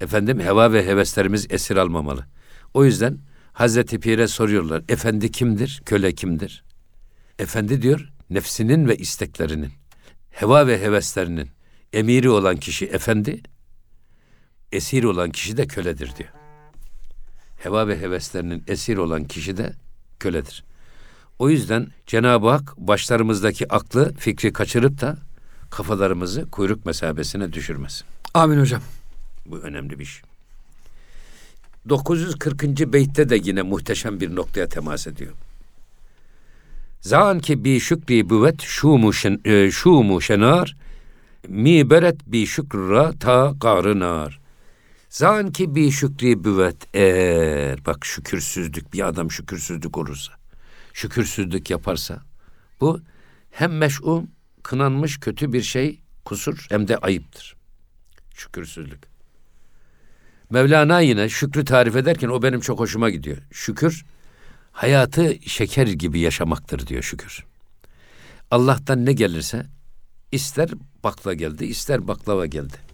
[0.00, 2.26] efendim heva ve heveslerimiz esir almamalı.
[2.74, 3.18] O yüzden
[3.52, 4.82] Hazreti Pir'e soruyorlar.
[4.88, 5.82] Efendi kimdir?
[5.86, 6.64] Köle kimdir?
[7.38, 9.72] Efendi diyor nefsinin ve isteklerinin,
[10.30, 11.50] heva ve heveslerinin
[11.92, 13.42] emiri olan kişi efendi,
[14.72, 16.30] esir olan kişi de köledir diyor.
[17.58, 19.72] Heva ve heveslerinin esir olan kişi de
[20.20, 20.64] köledir.
[21.38, 25.16] O yüzden Cenab-ı Hak başlarımızdaki aklı, fikri kaçırıp da
[25.70, 28.06] kafalarımızı kuyruk mesabesine düşürmesin.
[28.34, 28.82] Amin hocam.
[29.46, 30.22] Bu önemli bir şey.
[31.88, 32.92] 940.
[32.92, 35.32] beytte de yine muhteşem bir noktaya temas ediyor.
[37.00, 40.76] Zan ki bi şükri büvet şumu şen, e, şumu şenar
[41.48, 44.41] mi beret bi şükra ta qarınar.
[45.12, 50.32] Zan ki bi şükri büvet eğer bak şükürsüzlük bir adam şükürsüzlük olursa
[50.92, 52.22] şükürsüzlük yaparsa
[52.80, 53.00] bu
[53.50, 54.30] hem meş'um
[54.62, 57.56] kınanmış kötü bir şey kusur hem de ayıptır.
[58.34, 59.02] Şükürsüzlük.
[60.50, 63.38] Mevlana yine şükrü tarif ederken o benim çok hoşuma gidiyor.
[63.50, 64.04] Şükür
[64.72, 67.44] hayatı şeker gibi yaşamaktır diyor şükür.
[68.50, 69.66] Allah'tan ne gelirse
[70.32, 70.68] ister
[71.04, 72.91] bakla geldi, ister baklava geldi.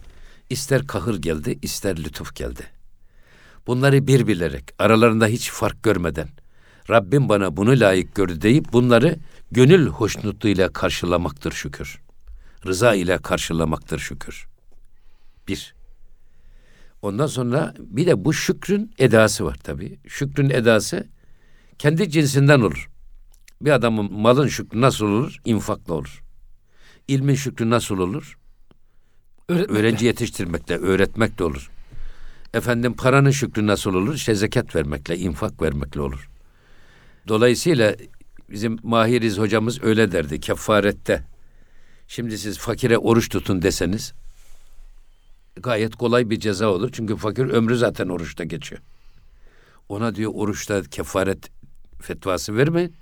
[0.49, 2.63] İster kahır geldi, ister lütuf geldi.
[3.67, 6.29] Bunları bir bilerek, aralarında hiç fark görmeden
[6.89, 9.19] Rabbim bana bunu layık gördü deyip bunları
[9.51, 12.01] gönül hoşnutluğuyla karşılamaktır şükür.
[12.65, 14.47] Rıza ile karşılamaktır şükür.
[15.47, 15.75] Bir.
[17.01, 19.99] Ondan sonra bir de bu şükrün edası var tabii.
[20.07, 21.07] Şükrün edası
[21.79, 22.89] kendi cinsinden olur.
[23.61, 25.41] Bir adamın malın şükrü nasıl olur?
[25.45, 26.23] İnfakla olur.
[27.07, 28.37] İlmin şükrü nasıl olur?
[29.49, 29.79] Öğretmekle.
[29.79, 31.71] Öğrenci yetiştirmekle, öğretmekle olur.
[32.53, 34.15] Efendim paranın şükrü nasıl olur?
[34.15, 36.29] İşte zekat vermekle, infak vermekle olur.
[37.27, 37.95] Dolayısıyla
[38.49, 41.23] bizim Mahiriz hocamız öyle derdi kefarette.
[42.07, 44.13] Şimdi siz fakire oruç tutun deseniz
[45.55, 46.89] gayet kolay bir ceza olur.
[46.93, 48.81] Çünkü fakir ömrü zaten oruçta geçiyor.
[49.89, 51.49] Ona diyor oruçta kefaret
[52.01, 52.93] fetvası vermeyin.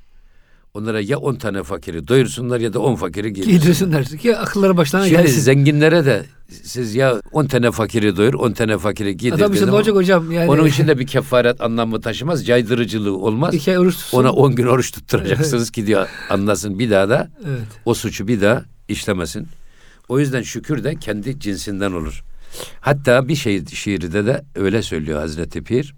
[0.73, 3.60] Onlara ya on tane fakiri doyursunlar ya da on fakiri giydirsinler.
[3.60, 5.41] Giydirsinler ki akılları başlarına Şimdi gelsin.
[5.41, 6.25] zenginlere de
[6.63, 9.36] siz ya on tane fakiri doyur, on tane fakiri giydir.
[9.36, 10.49] Adam işte ne olacak hocam yani.
[10.51, 13.53] Onun için de bir kefaret anlamı taşımaz, caydırıcılığı olmaz.
[13.53, 14.17] iki ay oruç tutsun.
[14.17, 17.60] Ona on gün oruç tutturacaksınız ki diyor anlasın bir daha da Evet.
[17.86, 19.47] o suçu bir daha işlemesin.
[20.10, 22.23] O yüzden şükür de kendi cinsinden olur.
[22.82, 25.95] Hatta bir şey şiirde de öyle söylüyor Hazreti Pir.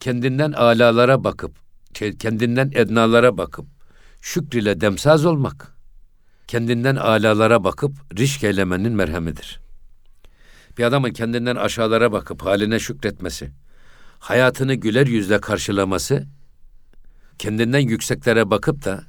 [0.00, 1.52] Kendinden alalara bakıp,
[1.94, 3.66] kendinden ednalara bakıp
[4.20, 5.76] şükriyle demsaz olmak,
[6.46, 9.60] kendinden alalara bakıp rişk eylemenin merhemidir.
[10.78, 13.50] Bir adamın kendinden aşağılara bakıp haline şükretmesi,
[14.18, 16.26] hayatını güler yüzle karşılaması,
[17.38, 19.04] kendinden yükseklere bakıp da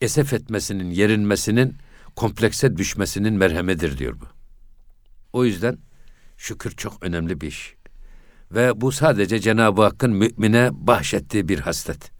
[0.00, 1.76] esef etmesinin, yerinmesinin,
[2.16, 4.24] komplekse düşmesinin merhemidir diyor bu.
[5.32, 5.78] O yüzden
[6.36, 7.74] şükür çok önemli bir iş.
[8.52, 12.15] Ve bu sadece Cenab-ı Hakk'ın mümine bahşettiği bir haslet.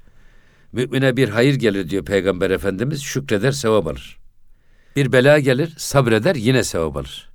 [0.72, 4.18] Mümine bir hayır gelir diyor Peygamber Efendimiz, şükreder sevap alır.
[4.96, 7.30] Bir bela gelir, sabreder yine sevap alır.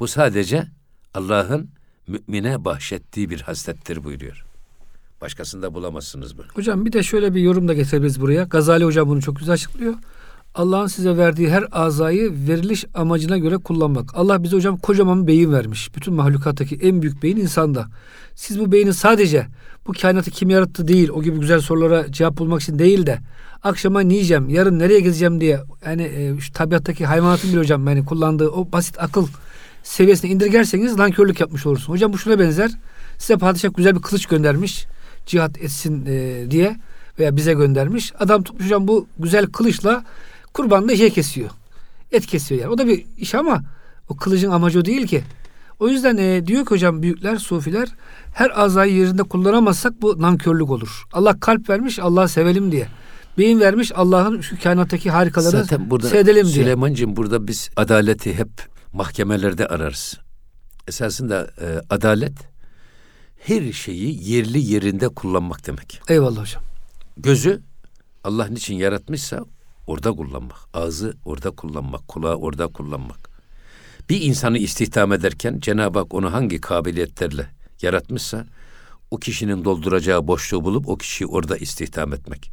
[0.00, 0.66] Bu sadece
[1.14, 1.70] Allah'ın
[2.06, 4.44] mümine bahşettiği bir haslettir buyuruyor.
[5.20, 6.46] Başkasında bulamazsınız bunu.
[6.54, 8.42] Hocam bir de şöyle bir yorum da getirebiliriz buraya.
[8.42, 9.94] Gazali hocam bunu çok güzel açıklıyor.
[10.56, 14.10] Allah'ın size verdiği her azayı veriliş amacına göre kullanmak.
[14.14, 15.96] Allah bize hocam kocaman bir beyin vermiş.
[15.96, 17.86] Bütün mahlukattaki en büyük beyin insanda.
[18.34, 19.46] Siz bu beyni sadece
[19.86, 23.18] bu kainatı kim yarattı değil, o gibi güzel sorulara cevap bulmak için değil de
[23.62, 28.04] akşama ne yiyeceğim, yarın nereye gezeceğim diye yani e, şu tabiattaki hayvanatın bile hocam yani
[28.04, 29.26] kullandığı o basit akıl
[29.82, 31.92] seviyesine indirgerseniz nankörlük yapmış olursun.
[31.92, 32.70] Hocam bu şuna benzer.
[33.18, 34.86] Size padişah güzel bir kılıç göndermiş.
[35.26, 36.76] Cihat etsin e, diye
[37.18, 38.12] veya bize göndermiş.
[38.18, 40.04] Adam tutmuş hocam bu güzel kılıçla
[40.56, 41.50] kurbanla şey kesiyor.
[42.12, 42.72] Et kesiyor yani.
[42.72, 43.62] O da bir iş ama
[44.08, 45.24] o kılıcın amacı o değil ki.
[45.80, 47.88] O yüzden e, diyor ki hocam büyükler, sufiler
[48.34, 51.04] her azayı yerinde kullanamazsak bu nankörlük olur.
[51.12, 52.88] Allah kalp vermiş Allah'ı sevelim diye.
[53.38, 56.54] Beyin vermiş Allah'ın şu kainattaki harikaları Zaten burada seyredelim diye.
[56.54, 58.50] Süleyman'cığım burada biz adaleti hep
[58.92, 60.18] mahkemelerde ararız.
[60.88, 62.32] Esasında e, adalet
[63.38, 66.00] her şeyi yerli yerinde kullanmak demek.
[66.08, 66.62] Eyvallah hocam.
[67.16, 67.62] Gözü
[68.24, 69.44] Allah niçin yaratmışsa
[69.86, 70.58] orada kullanmak.
[70.74, 72.08] Ağzı orada kullanmak.
[72.08, 73.30] Kulağı orada kullanmak.
[74.10, 77.50] Bir insanı istihdam ederken Cenab-ı Hak onu hangi kabiliyetlerle
[77.82, 78.46] yaratmışsa
[79.10, 82.50] o kişinin dolduracağı boşluğu bulup o kişiyi orada istihdam etmek.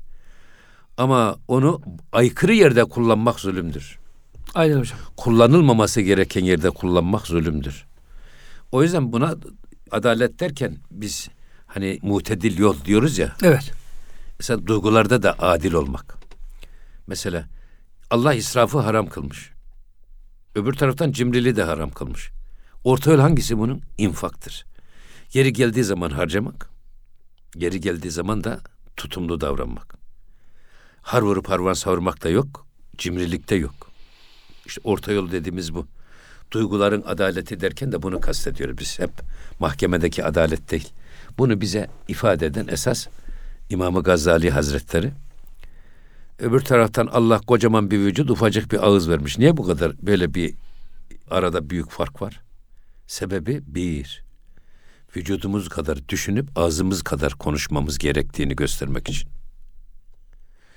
[0.97, 3.99] Ama onu aykırı yerde kullanmak zulümdür.
[4.53, 4.99] Aynen hocam.
[5.17, 7.85] Kullanılmaması gereken yerde kullanmak zulümdür.
[8.71, 9.35] O yüzden buna
[9.91, 11.29] adalet derken biz
[11.65, 13.35] hani mutedil yol diyoruz ya.
[13.43, 13.71] Evet.
[14.39, 16.17] Mesela duygularda da adil olmak.
[17.07, 17.49] Mesela
[18.09, 19.51] Allah israfı haram kılmış.
[20.55, 22.31] Öbür taraftan cimriliği de haram kılmış.
[22.83, 23.81] Orta yol hangisi bunun?
[23.97, 24.65] İnfaktır.
[25.33, 26.69] Yeri geldiği zaman harcamak,
[27.55, 28.59] yeri geldiği zaman da
[28.97, 29.95] tutumlu davranmak.
[31.01, 33.91] Har vurup harvan savurmak da yok, cimrilik de yok.
[34.65, 35.87] İşte orta yol dediğimiz bu.
[36.51, 39.11] Duyguların adaleti derken de bunu kastediyoruz biz hep.
[39.59, 40.93] Mahkemedeki adalet değil.
[41.37, 43.07] Bunu bize ifade eden esas
[43.69, 45.11] İmam-ı Gazali Hazretleri.
[46.39, 49.37] Öbür taraftan Allah kocaman bir vücut, ufacık bir ağız vermiş.
[49.37, 50.55] Niye bu kadar böyle bir
[51.29, 52.41] arada büyük fark var?
[53.07, 54.23] Sebebi bir,
[55.15, 59.29] vücudumuz kadar düşünüp ağzımız kadar konuşmamız gerektiğini göstermek için.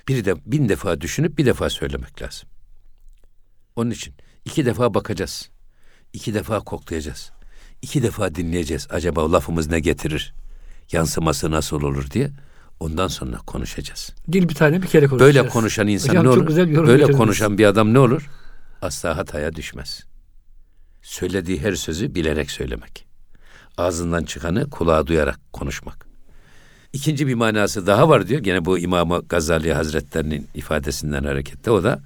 [0.08, 2.48] Bir de bin defa düşünüp bir defa söylemek lazım.
[3.76, 4.14] Onun için
[4.44, 5.50] iki defa bakacağız.
[6.12, 7.32] iki defa koklayacağız.
[7.82, 8.86] iki defa dinleyeceğiz.
[8.90, 10.34] Acaba lafımız ne getirir?
[10.92, 12.30] Yansıması nasıl olur diye.
[12.80, 14.12] Ondan sonra konuşacağız.
[14.32, 15.36] Dil bir tane bir kere konuşacağız.
[15.36, 16.46] Böyle konuşan insan Hocam ne çok olur?
[16.46, 17.18] güzel bir yorum Böyle getirdiniz.
[17.18, 18.30] konuşan bir adam ne olur?
[18.82, 20.04] Asla hataya düşmez.
[21.02, 23.06] Söylediği her sözü bilerek söylemek.
[23.78, 26.06] Ağzından çıkanı kulağa duyarak konuşmak.
[26.92, 28.40] İkinci bir manası daha var diyor.
[28.40, 32.00] Gene bu İmam-ı Gazali Hazretlerinin ifadesinden hareketle o da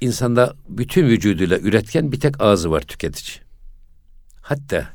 [0.00, 3.36] insanda bütün vücuduyla üretken bir tek ağzı var tüketici.
[4.42, 4.88] Hatta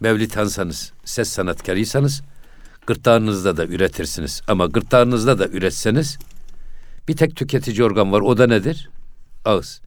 [0.00, 2.22] mevlitansanız, ses sanatkarıysanız
[2.90, 4.42] gırtlağınızda da üretirsiniz.
[4.48, 6.18] Ama gırtlağınızda da üretseniz
[7.08, 8.20] bir tek tüketici organ var.
[8.20, 8.90] O da nedir?
[9.44, 9.80] Ağız.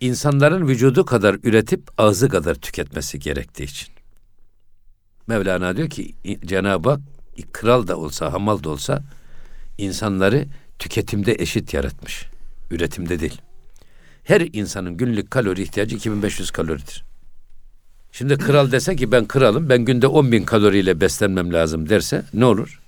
[0.00, 3.88] İnsanların vücudu kadar üretip ağzı kadar tüketmesi gerektiği için.
[5.26, 7.00] Mevlana diyor ki Cenab-ı Hak
[7.52, 9.02] kral da olsa, hamal da olsa
[9.78, 10.46] insanları
[10.78, 12.26] tüketimde eşit yaratmış.
[12.70, 13.40] Üretimde değil.
[14.24, 17.04] Her insanın günlük kalori ihtiyacı 2500 kaloridir.
[18.12, 22.44] Şimdi kral dese ki ben kralım, ben günde 10 bin kaloriyle beslenmem lazım derse ne
[22.44, 22.80] olur?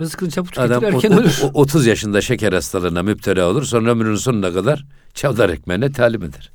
[0.00, 1.38] Rızkını çabuk tüketir Adam erken o- ölür.
[1.42, 3.62] o- 30 yaşında şeker hastalığına müptela olur.
[3.64, 6.50] Sonra ömrünün sonuna kadar çavdar ekmeğine talim eder.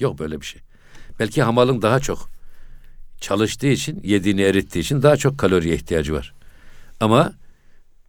[0.00, 0.62] Yok böyle bir şey.
[1.18, 2.30] Belki hamalın daha çok
[3.20, 6.34] çalıştığı için, yediğini erittiği için daha çok kaloriye ihtiyacı var.
[7.00, 7.32] Ama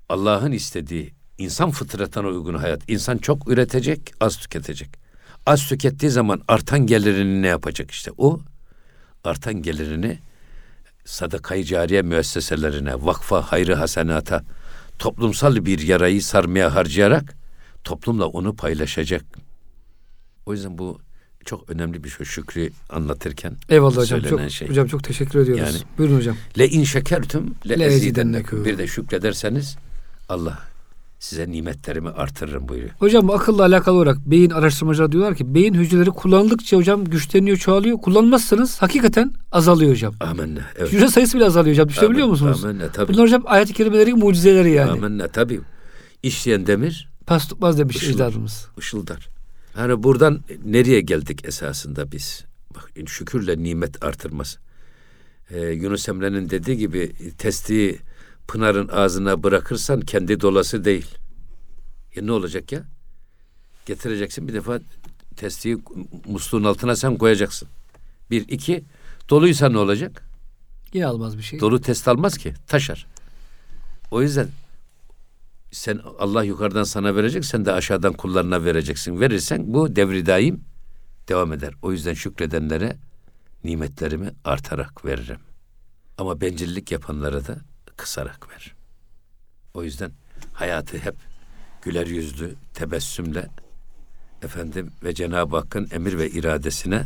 [0.09, 2.89] Allah'ın istediği insan fıtratına uygun hayat.
[2.89, 4.89] İnsan çok üretecek, az tüketecek.
[5.45, 8.11] Az tükettiği zaman artan gelirini ne yapacak işte?
[8.17, 8.39] O
[9.23, 10.19] artan gelirini
[11.05, 14.43] sadakayı cariye müesseselerine, vakfa, hayrı hasenata,
[14.99, 17.35] toplumsal bir yarayı sarmaya harcayarak
[17.83, 19.25] toplumla onu paylaşacak.
[20.45, 20.99] O yüzden bu
[21.45, 22.25] çok önemli bir şey.
[22.25, 24.21] Şükrü anlatırken Eyvallah hocam.
[24.21, 24.69] Çok, şey.
[24.69, 25.75] Hocam çok teşekkür ediyoruz.
[25.75, 26.37] Yani- Buyurun hocam.
[26.59, 28.65] Le in şekertüm le, Le ezidennekum.
[28.65, 29.77] Bir de şükrederseniz
[30.29, 30.70] Allah
[31.21, 32.91] size nimetlerimi artırırım buyuruyor.
[32.99, 37.97] Hocam akılla alakalı olarak beyin araştırmacılar diyorlar ki beyin hücreleri kullanıldıkça hocam güçleniyor, çoğalıyor.
[37.97, 40.13] Kullanmazsanız hakikaten azalıyor hocam.
[40.19, 40.59] Amenna.
[40.77, 40.93] Evet.
[40.93, 41.89] Hücre sayısı bile azalıyor hocam.
[41.89, 42.65] Düşünebiliyor Amen- musunuz?
[42.65, 43.13] Amenna tabii.
[43.13, 44.91] Bunlar hocam ayet-i kerimelerin mucizeleri yani.
[44.91, 45.61] Amenna tabii.
[46.23, 48.09] İşleyen demir Pas tutmaz demiş Işıl.
[48.11, 48.67] ecdadımız.
[48.79, 49.29] ışıldar.
[49.77, 52.45] Yani buradan nereye geldik esasında biz?
[52.75, 54.59] Bak şükürle nimet artırması.
[55.51, 57.99] Ee, Yunus Emre'nin dediği gibi testiyi
[58.51, 61.07] Pınar'ın ağzına bırakırsan kendi dolası değil.
[62.15, 62.83] Ya ne olacak ya?
[63.85, 64.79] Getireceksin bir defa
[65.35, 65.77] testiyi
[66.25, 67.67] musluğun altına sen koyacaksın.
[68.31, 68.83] Bir, iki,
[69.29, 70.23] doluysa ne olacak?
[70.93, 71.59] Yine almaz bir şey.
[71.59, 73.07] Dolu test almaz ki, taşar.
[74.11, 74.47] O yüzden
[75.71, 79.19] sen Allah yukarıdan sana verecek, sen de aşağıdan kullarına vereceksin.
[79.19, 80.63] Verirsen bu devri daim
[81.27, 81.73] devam eder.
[81.81, 82.97] O yüzden şükredenlere
[83.63, 85.39] nimetlerimi artarak veririm.
[86.17, 87.70] Ama bencillik yapanlara da
[88.05, 88.73] kısarak ver.
[89.73, 90.11] O yüzden
[90.53, 91.15] hayatı hep
[91.81, 93.47] güler yüzlü, tebessümle
[94.43, 97.03] efendim ve Cenab-ı Hakk'ın emir ve iradesine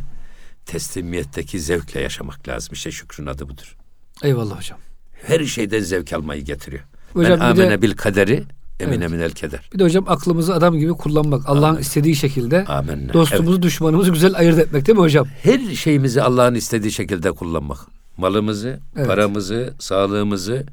[0.66, 2.72] teslimiyetteki zevkle yaşamak lazım.
[2.72, 3.76] İşte şükrün adı budur.
[4.22, 4.78] Eyvallah hocam.
[5.26, 6.82] Her şeyden zevk almayı getiriyor.
[7.12, 8.44] Hocam ben bir de- amene bil kaderi
[8.80, 9.10] emine Evet.
[9.10, 9.70] minel keder.
[9.74, 11.48] Bir de hocam aklımızı adam gibi kullanmak.
[11.48, 13.12] Allah'ın istediği şekilde Amenna.
[13.12, 15.26] dostumuzu, düşmanımızı güzel ayırt etmek değil mi hocam?
[15.44, 15.60] Evet.
[15.68, 17.78] Her şeyimizi Allah'ın istediği şekilde kullanmak.
[18.16, 19.06] Malımızı, Evet.
[19.06, 20.66] paramızı, sağlığımızı,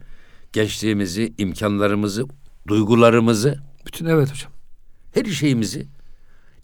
[0.53, 2.25] gençliğimizi, imkanlarımızı,
[2.67, 4.51] duygularımızı, Bütün evet hocam.
[5.13, 5.87] her şeyimizi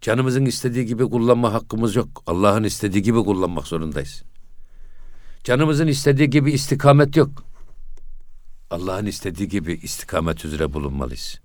[0.02, 2.24] canımızın istediği gibi kullanma hakkımız yok.
[2.28, 4.24] Allah'ın istediği gibi kullanmak zorundayız.
[5.44, 7.44] Canımızın istediği gibi istikamet yok.
[8.70, 11.40] Allah'ın istediği gibi istikamet üzere bulunmalıyız.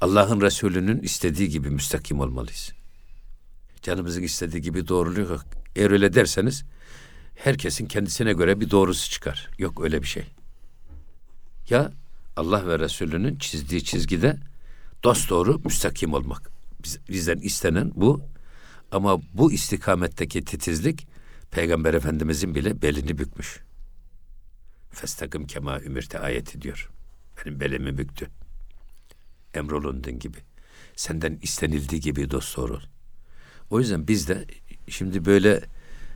[0.00, 2.72] Allah'ın Resulü'nün istediği gibi müstakim olmalıyız.
[3.82, 5.44] Canımızın istediği gibi doğruluyor yok.
[5.76, 6.64] Eğer öyle derseniz
[7.34, 9.50] herkesin kendisine göre bir doğrusu çıkar.
[9.58, 10.24] Yok öyle bir şey.
[11.70, 11.92] Ya
[12.36, 14.36] Allah ve Resulü'nün çizdiği çizgide
[15.04, 16.50] dost doğru müstakim olmak.
[16.84, 18.22] Biz, bizden istenen bu.
[18.92, 21.06] Ama bu istikametteki titizlik
[21.50, 23.60] Peygamber Efendimizin bile belini bükmüş.
[24.90, 26.90] Festakım kema ümirte ayeti diyor.
[27.38, 28.28] Benim belimi büktü.
[29.54, 30.38] Emrolundun gibi.
[30.96, 32.82] Senden istenildiği gibi dost doğru ol.
[33.70, 34.44] O yüzden biz de
[34.88, 35.60] şimdi böyle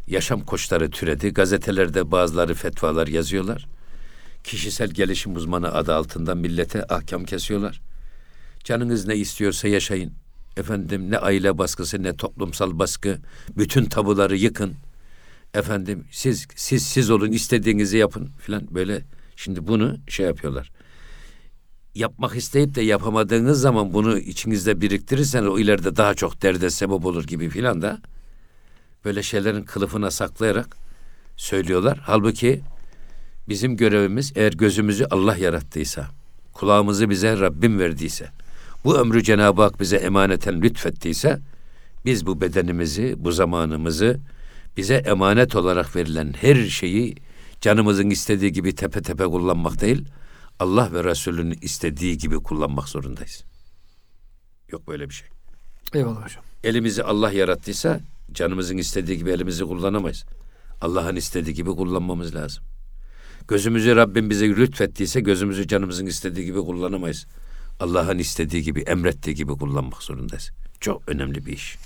[0.07, 1.33] yaşam koçları türedi.
[1.33, 3.67] Gazetelerde bazıları fetvalar yazıyorlar.
[4.45, 7.81] Kişisel gelişim uzmanı adı altında millete ahkam kesiyorlar.
[8.65, 10.13] Canınız ne istiyorsa yaşayın.
[10.57, 13.19] Efendim ne aile baskısı ne toplumsal baskı.
[13.57, 14.75] Bütün tabuları yıkın.
[15.55, 19.03] Efendim siz siz siz olun istediğinizi yapın filan böyle.
[19.37, 20.71] Şimdi bunu şey yapıyorlar.
[21.95, 27.25] Yapmak isteyip de yapamadığınız zaman bunu içinizde biriktirirseniz o ileride daha çok derde sebep olur
[27.25, 27.99] gibi filan da
[29.05, 30.77] böyle şeylerin kılıfına saklayarak
[31.37, 32.01] söylüyorlar.
[32.03, 32.63] Halbuki
[33.49, 36.09] bizim görevimiz eğer gözümüzü Allah yarattıysa,
[36.53, 38.29] kulağımızı bize Rabbim verdiyse,
[38.85, 41.41] bu ömrü Cenab-ı Hak bize emaneten lütfettiyse,
[42.05, 44.21] biz bu bedenimizi, bu zamanımızı
[44.77, 47.15] bize emanet olarak verilen her şeyi
[47.61, 50.05] canımızın istediği gibi tepe tepe kullanmak değil,
[50.59, 53.45] Allah ve Resulünün istediği gibi kullanmak zorundayız.
[54.73, 55.29] Yok böyle bir şey.
[55.95, 56.45] Eyvallah hocam.
[56.65, 58.01] Elimizi Allah yarattıysa
[58.33, 60.25] canımızın istediği gibi elimizi kullanamayız.
[60.81, 62.65] Allah'ın istediği gibi kullanmamız lazım.
[63.49, 67.27] Gözümüzü Rabbim bize lütfettiyse gözümüzü canımızın istediği gibi kullanamayız.
[67.81, 70.51] Allah'ın istediği gibi, emrettiği gibi kullanmak zorundayız.
[70.81, 71.79] Çok önemli bir iş.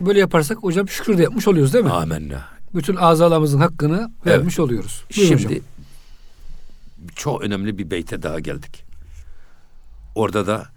[0.00, 1.90] Böyle yaparsak hocam şükür de yapmış oluyoruz değil mi?
[1.90, 2.48] Amenna.
[2.74, 5.04] Bütün azalarımızın hakkını vermiş oluyoruz.
[5.16, 5.64] Buyurun Şimdi hocam.
[7.14, 8.84] çok önemli bir beyte daha geldik.
[10.14, 10.68] Orada da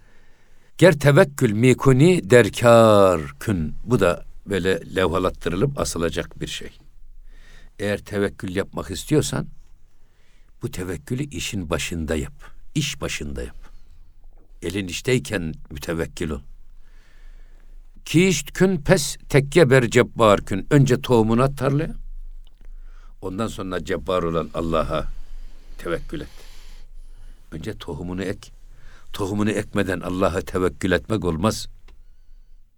[0.78, 3.74] ger tevekkül mikuni derkar kün.
[3.84, 6.70] Bu da böyle levhalattırılıp asılacak bir şey.
[7.78, 9.46] Eğer tevekkül yapmak istiyorsan
[10.62, 12.32] bu tevekkülü işin başında yap.
[12.74, 13.56] İş başında yap.
[14.62, 16.40] Elin işteyken mütevekkil ol.
[18.04, 20.66] Kişt kün pes tekke ber cebbar kün.
[20.70, 21.94] Önce tohumunu at tarlaya.
[23.22, 25.06] Ondan sonra cebbar olan Allah'a
[25.78, 26.28] tevekkül et.
[27.52, 28.50] Önce tohumunu ek.
[29.12, 31.68] Tohumunu ekmeden Allah'a tevekkül etmek olmaz.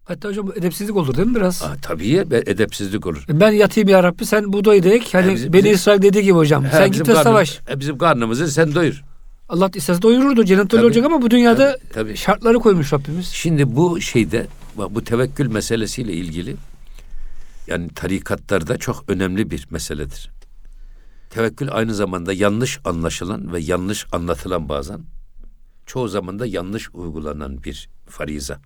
[0.04, 1.62] Hatta hocam edepsizlik olur değil mi biraz?
[1.62, 3.24] Aa, tabii ya edepsizlik olur.
[3.28, 5.06] Ben yatayım ya Rabbi sen buğdayı da ek.
[5.12, 6.64] Hani He, bizim- Beni bizim- İsrail dediği gibi hocam.
[6.64, 7.60] He, sen git karnım- savaş.
[7.70, 9.02] e, bizim karnımızı sen doyur.
[9.48, 10.44] Allah istese doyururdu.
[10.44, 12.16] Cennet öyle olacak ama bu dünyada Tabii, tabii.
[12.16, 13.26] şartları koymuş Rabbimiz.
[13.26, 14.46] Şimdi bu şeyde
[14.90, 16.56] bu tevekkül meselesiyle ilgili
[17.66, 20.30] yani tarikatlarda çok önemli bir meseledir.
[21.30, 25.00] Tevekkül aynı zamanda yanlış anlaşılan ve yanlış anlatılan bazen
[25.86, 28.58] çoğu zaman da yanlış uygulanan bir fariza.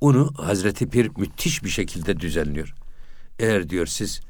[0.00, 2.74] Onu Hazreti Pir müthiş bir şekilde düzenliyor.
[3.38, 4.20] Eğer diyor siz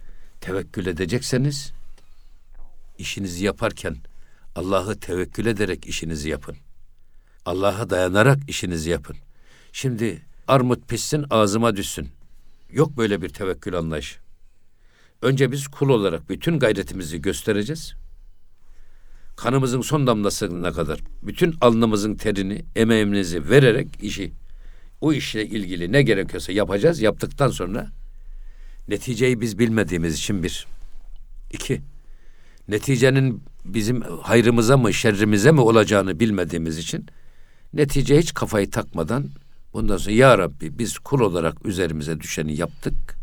[0.41, 1.73] tevekkül edecekseniz
[2.99, 3.97] işinizi yaparken
[4.57, 6.57] Allah'ı tevekkül ederek işinizi yapın.
[7.45, 9.17] Allah'a dayanarak işinizi yapın.
[9.73, 12.09] Şimdi armut pişsin ağzıma düşsün.
[12.71, 14.19] Yok böyle bir tevekkül anlayışı.
[15.23, 17.95] Önce biz kul olarak bütün gayretimizi göstereceğiz.
[19.37, 24.33] Kanımızın son damlasına kadar bütün alnımızın terini, emeğimizi vererek işi,
[25.05, 27.01] o işle ilgili ne gerekiyorsa yapacağız.
[27.01, 27.91] Yaptıktan sonra
[28.89, 30.67] neticeyi biz bilmediğimiz için bir.
[31.53, 31.83] iki,
[32.69, 37.07] neticenin bizim hayrımıza mı şerrimize mi olacağını bilmediğimiz için
[37.73, 39.31] netice hiç kafayı takmadan
[39.73, 43.17] bundan sonra ya Rabbi biz kul olarak üzerimize düşeni yaptık.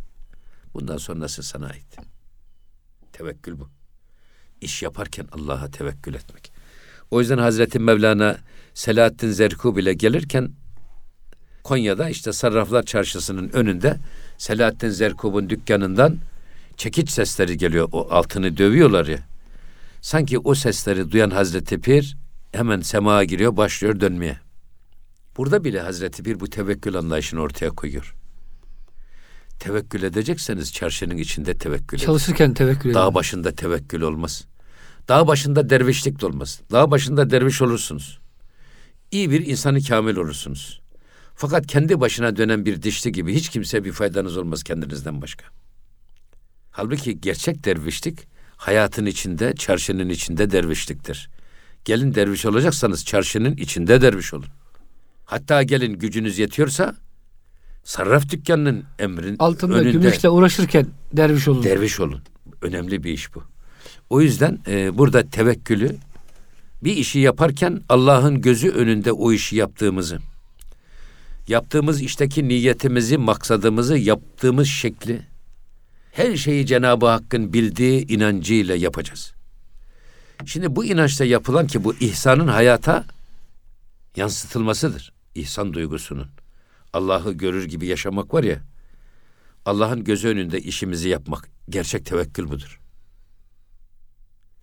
[0.73, 1.97] Bundan sonrası sana ait.
[3.11, 3.69] Tevekkül bu.
[4.61, 6.51] İş yaparken Allah'a tevekkül etmek.
[7.11, 8.37] O yüzden Hazreti Mevlana
[8.73, 10.51] Selahattin Zerkub ile gelirken
[11.63, 13.97] Konya'da işte Sarraflar Çarşısı'nın önünde
[14.37, 16.17] Selahattin Zerkub'un dükkanından
[16.77, 17.89] çekiç sesleri geliyor.
[17.91, 19.19] O altını dövüyorlar ya.
[20.01, 22.17] Sanki o sesleri duyan Hazreti Pir
[22.51, 24.39] hemen semaya giriyor, başlıyor dönmeye.
[25.37, 28.15] Burada bile Hazreti Pir bu tevekkül anlayışını ortaya koyuyor.
[29.59, 32.05] Tevekkül edecekseniz çarşının içinde tevekkül edin.
[32.05, 32.99] Çalışırken tevekkül edin.
[32.99, 34.45] Dağ başında tevekkül olmaz.
[35.07, 36.61] Dağ başında dervişlik de olmaz.
[36.71, 38.19] Dağ başında derviş olursunuz.
[39.11, 40.81] İyi bir insanı kamil olursunuz.
[41.41, 45.45] Fakat kendi başına dönen bir dişli gibi hiç kimseye bir faydanız olmaz kendinizden başka.
[46.71, 48.19] Halbuki gerçek dervişlik
[48.57, 51.29] hayatın içinde, çarşının içinde dervişliktir.
[51.85, 54.45] Gelin derviş olacaksanız çarşının içinde derviş olun.
[55.25, 56.95] Hatta gelin gücünüz yetiyorsa
[57.83, 61.63] sarraf dükkanının emrin Altında önünde gümüşle uğraşırken derviş olun.
[61.63, 62.21] derviş olun.
[62.61, 63.43] Önemli bir iş bu.
[64.09, 65.95] O yüzden e, burada tevekkülü
[66.83, 70.19] bir işi yaparken Allah'ın gözü önünde o işi yaptığımızı,
[71.47, 75.21] yaptığımız işteki niyetimizi, maksadımızı, yaptığımız şekli,
[76.11, 79.33] her şeyi Cenab-ı Hakk'ın bildiği inancıyla yapacağız.
[80.45, 83.05] Şimdi bu inançla yapılan ki bu ihsanın hayata
[84.15, 85.13] yansıtılmasıdır.
[85.35, 86.27] İhsan duygusunun.
[86.93, 88.61] Allah'ı görür gibi yaşamak var ya,
[89.65, 91.49] Allah'ın gözü önünde işimizi yapmak.
[91.69, 92.79] Gerçek tevekkül budur.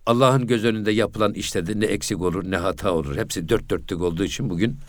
[0.05, 3.17] Allah'ın göz önünde yapılan işte de ne eksik olur ne hata olur.
[3.17, 4.79] Hepsi dört dörtlük olduğu için bugün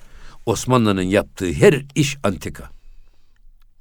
[0.47, 2.71] Osmanlı'nın yaptığı her iş antika.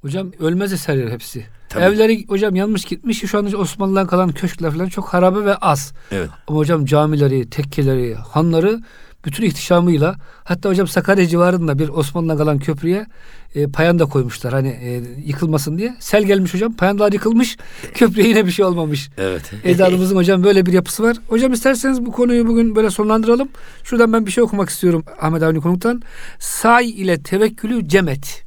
[0.02, 1.46] Hocam ölmez eserler hepsi.
[1.68, 1.84] Tabii.
[1.84, 3.18] Evleri hocam yanmış gitmiş.
[3.30, 5.92] Şu anda Osmanlı'dan kalan köşkler falan çok harabe ve az.
[6.10, 6.30] Evet.
[6.48, 8.80] Ama hocam camileri, tekkeleri, hanları
[9.24, 13.06] bütün ihtişamıyla hatta hocam Sakarya civarında bir Osmanlı'dan kalan köprüye
[13.54, 15.96] e, payanda koymuşlar hani e, yıkılmasın diye.
[16.00, 17.56] Sel gelmiş hocam payandalar yıkılmış
[17.94, 19.10] köprüye yine bir şey olmamış.
[19.18, 19.52] Evet.
[19.64, 21.16] Ecdadımızın hocam böyle bir yapısı var.
[21.28, 23.48] Hocam isterseniz bu konuyu bugün böyle sonlandıralım.
[23.84, 26.02] Şuradan ben bir şey okumak istiyorum Ahmet Avni Konuk'tan.
[26.38, 28.44] Say ile tevekkülü cemet.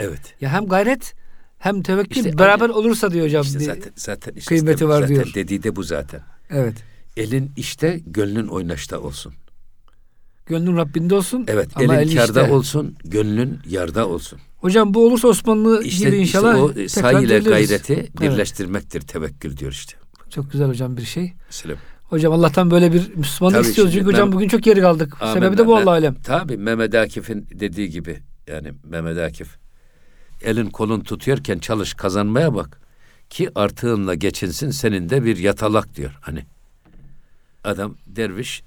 [0.00, 0.34] evet.
[0.40, 1.14] Ya hem gayret
[1.58, 3.42] hem tevekkül İşte beraber olursa diyor hocam.
[3.42, 3.68] İşte diye.
[3.68, 5.30] zaten zaten işte kıymeti bu var zaten diyor.
[5.34, 6.20] Dediği de bu zaten.
[6.50, 6.74] Evet.
[7.16, 9.34] Elin işte, gönlün oynaşta olsun.
[10.48, 11.44] Gönlün Rabbinde olsun.
[11.48, 12.52] Evet, ama elin eli kârda işte.
[12.54, 14.38] olsun, gönlün yarda olsun.
[14.56, 18.20] Hocam bu olursa Osmanlı İşte, gibi inşallah işte o say ile gayreti Evet.
[18.20, 19.96] birleştirmektir tevekkül diyor işte.
[20.30, 21.32] Çok güzel hocam bir şey.
[21.46, 21.76] Mesela.
[22.04, 23.92] Hocam Allah'tan böyle bir Müslümanlık Tabii istiyoruz.
[23.92, 25.16] şimdi Çünkü hocam bugün çok geri kaldık.
[25.22, 26.14] Amin, Sebebi de bu Allah alem.
[26.24, 29.56] Tabii Mehmet Akif'in dediği gibi yani Mehmet Akif
[30.42, 32.80] elin kolun tutuyorken çalış kazanmaya bak
[33.30, 36.44] ki artığınla geçinsin senin de bir yatalak diyor hani.
[37.64, 38.62] Adam derviş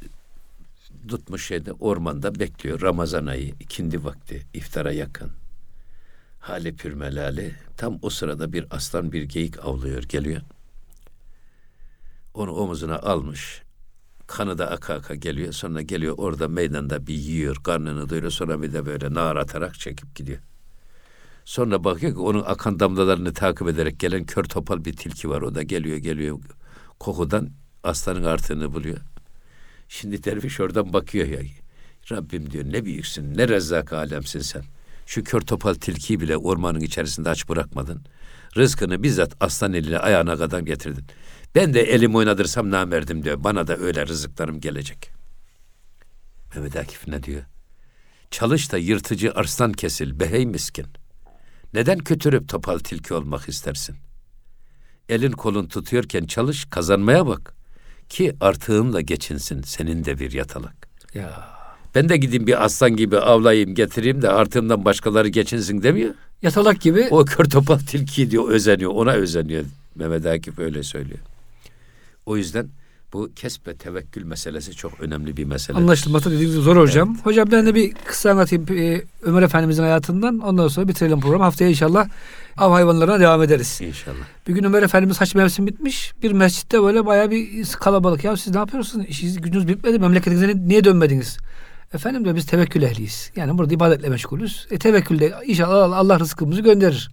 [1.07, 5.31] tutmuş şeyde ormanda bekliyor Ramazan ayı ikindi vakti iftara yakın.
[6.39, 10.41] Hali pürmelali tam o sırada bir aslan bir geyik avlıyor geliyor.
[12.33, 13.61] Onu omuzuna almış
[14.27, 15.53] kanı da aka aka geliyor.
[15.53, 18.31] Sonra geliyor orada meydanda bir yiyor, karnını doyuruyor.
[18.31, 20.39] Sonra bir de böyle nar atarak çekip gidiyor.
[21.45, 25.41] Sonra bakıyor ki onun akan damlalarını takip ederek gelen kör topal bir tilki var.
[25.41, 26.39] O da geliyor geliyor
[26.99, 27.49] kokudan
[27.83, 28.97] aslanın artığını buluyor.
[29.93, 31.39] Şimdi derviş oradan bakıyor ya.
[32.11, 34.63] Rabbim diyor ne büyüksün, ne rezzak alemsin sen.
[35.05, 38.01] Şu kör topal tilkiyi bile ormanın içerisinde aç bırakmadın.
[38.57, 41.05] Rızkını bizzat aslan eline ayağına kadar getirdin.
[41.55, 43.43] Ben de elim oynadırsam namerdim diyor.
[43.43, 45.11] Bana da öyle rızıklarım gelecek.
[46.55, 47.43] Mehmet Akif ne diyor?
[48.31, 50.87] Çalış da yırtıcı arslan kesil behey miskin.
[51.73, 53.95] Neden kötürüp topal tilki olmak istersin?
[55.09, 57.60] Elin kolun tutuyorken çalış kazanmaya bak.
[58.11, 60.87] Ki artığınla geçinsin senin de bir yatalak.
[61.13, 61.49] Ya.
[61.95, 66.13] Ben de gideyim bir aslan gibi avlayayım getireyim de artığımdan başkaları geçinsin demiyor.
[66.41, 69.63] Yatalak gibi O kör topal tilki diyor özeniyor ona özeniyor.
[69.95, 71.19] Mehmet Akif öyle söylüyor.
[72.25, 72.67] O yüzden
[73.13, 75.77] bu kesb ve tevekkül meselesi çok önemli bir mesele.
[75.77, 77.17] anlaşılması dediğimiz gibi zor hocam.
[77.23, 80.39] Hocam ben de bir kısa anlatayım e, Ömer Efendimizin hayatından.
[80.39, 81.43] Ondan sonra bitirelim programı.
[81.43, 82.07] Haftaya inşallah
[82.57, 83.79] av hayvanlarına devam ederiz.
[83.81, 84.15] İnşallah.
[84.47, 86.13] Bir gün Ömer Efendimiz haç mevsim bitmiş.
[86.23, 88.23] Bir mescitte böyle bayağı bir kalabalık.
[88.23, 89.05] Ya siz ne yapıyorsunuz?
[89.09, 89.99] İşiniz gücünüz bitmedi.
[89.99, 91.37] Memleketinize niye dönmediniz?
[91.93, 93.31] Efendim de biz tevekkül ehliyiz.
[93.35, 94.67] Yani burada ibadetle meşgulüz.
[94.71, 97.11] E tevekkülde inşallah Allah, Allah rızkımızı gönderir.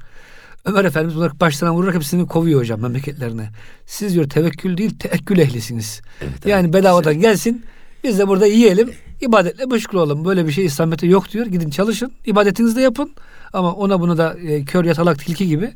[0.68, 3.50] Ömer Efendimiz olarak başlarına vurarak hepsini kovuyor hocam memleketlerine.
[3.86, 6.00] Siz diyor tevekkül değil teekkül ehlisiniz.
[6.22, 6.74] Evet, yani evet.
[6.74, 7.64] bedavadan gelsin.
[8.04, 8.90] Biz de burada yiyelim.
[9.20, 10.24] ibadetle meşgul olalım.
[10.24, 11.46] Böyle bir şey İslamiyet'te yok diyor.
[11.46, 12.12] Gidin çalışın.
[12.26, 13.10] ibadetinizi de yapın.
[13.52, 15.70] Ama ona bunu da e, kör yatalak tilki gibi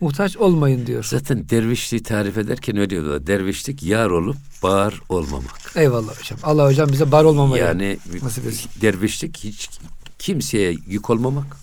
[0.00, 1.04] muhtaç olmayın diyor.
[1.04, 3.26] Zaten dervişliği tarif ederken öyle diyorlar.
[3.26, 5.72] Dervişlik yar olup bağır olmamak.
[5.76, 6.38] Eyvallah hocam.
[6.42, 7.62] Allah hocam bize bar olmamayı.
[7.62, 8.70] Yani nasip etsin.
[8.80, 9.70] dervişlik hiç
[10.18, 11.61] kimseye yük olmamak.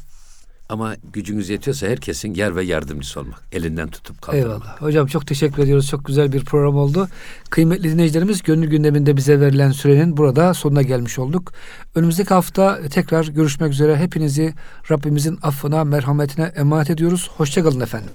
[0.69, 3.41] Ama gücünüz yetiyorsa herkesin yer ve yardımcısı olmak.
[3.51, 4.45] Elinden tutup kaldırmak.
[4.47, 4.81] Eyvallah.
[4.81, 5.87] Hocam çok teşekkür ediyoruz.
[5.87, 7.07] Çok güzel bir program oldu.
[7.49, 11.53] Kıymetli dinleyicilerimiz gönül gündeminde bize verilen sürenin burada sonuna gelmiş olduk.
[11.95, 13.97] Önümüzdeki hafta tekrar görüşmek üzere.
[13.97, 14.53] Hepinizi
[14.91, 17.29] Rabbimizin affına, merhametine emanet ediyoruz.
[17.37, 18.09] Hoşçakalın efendim.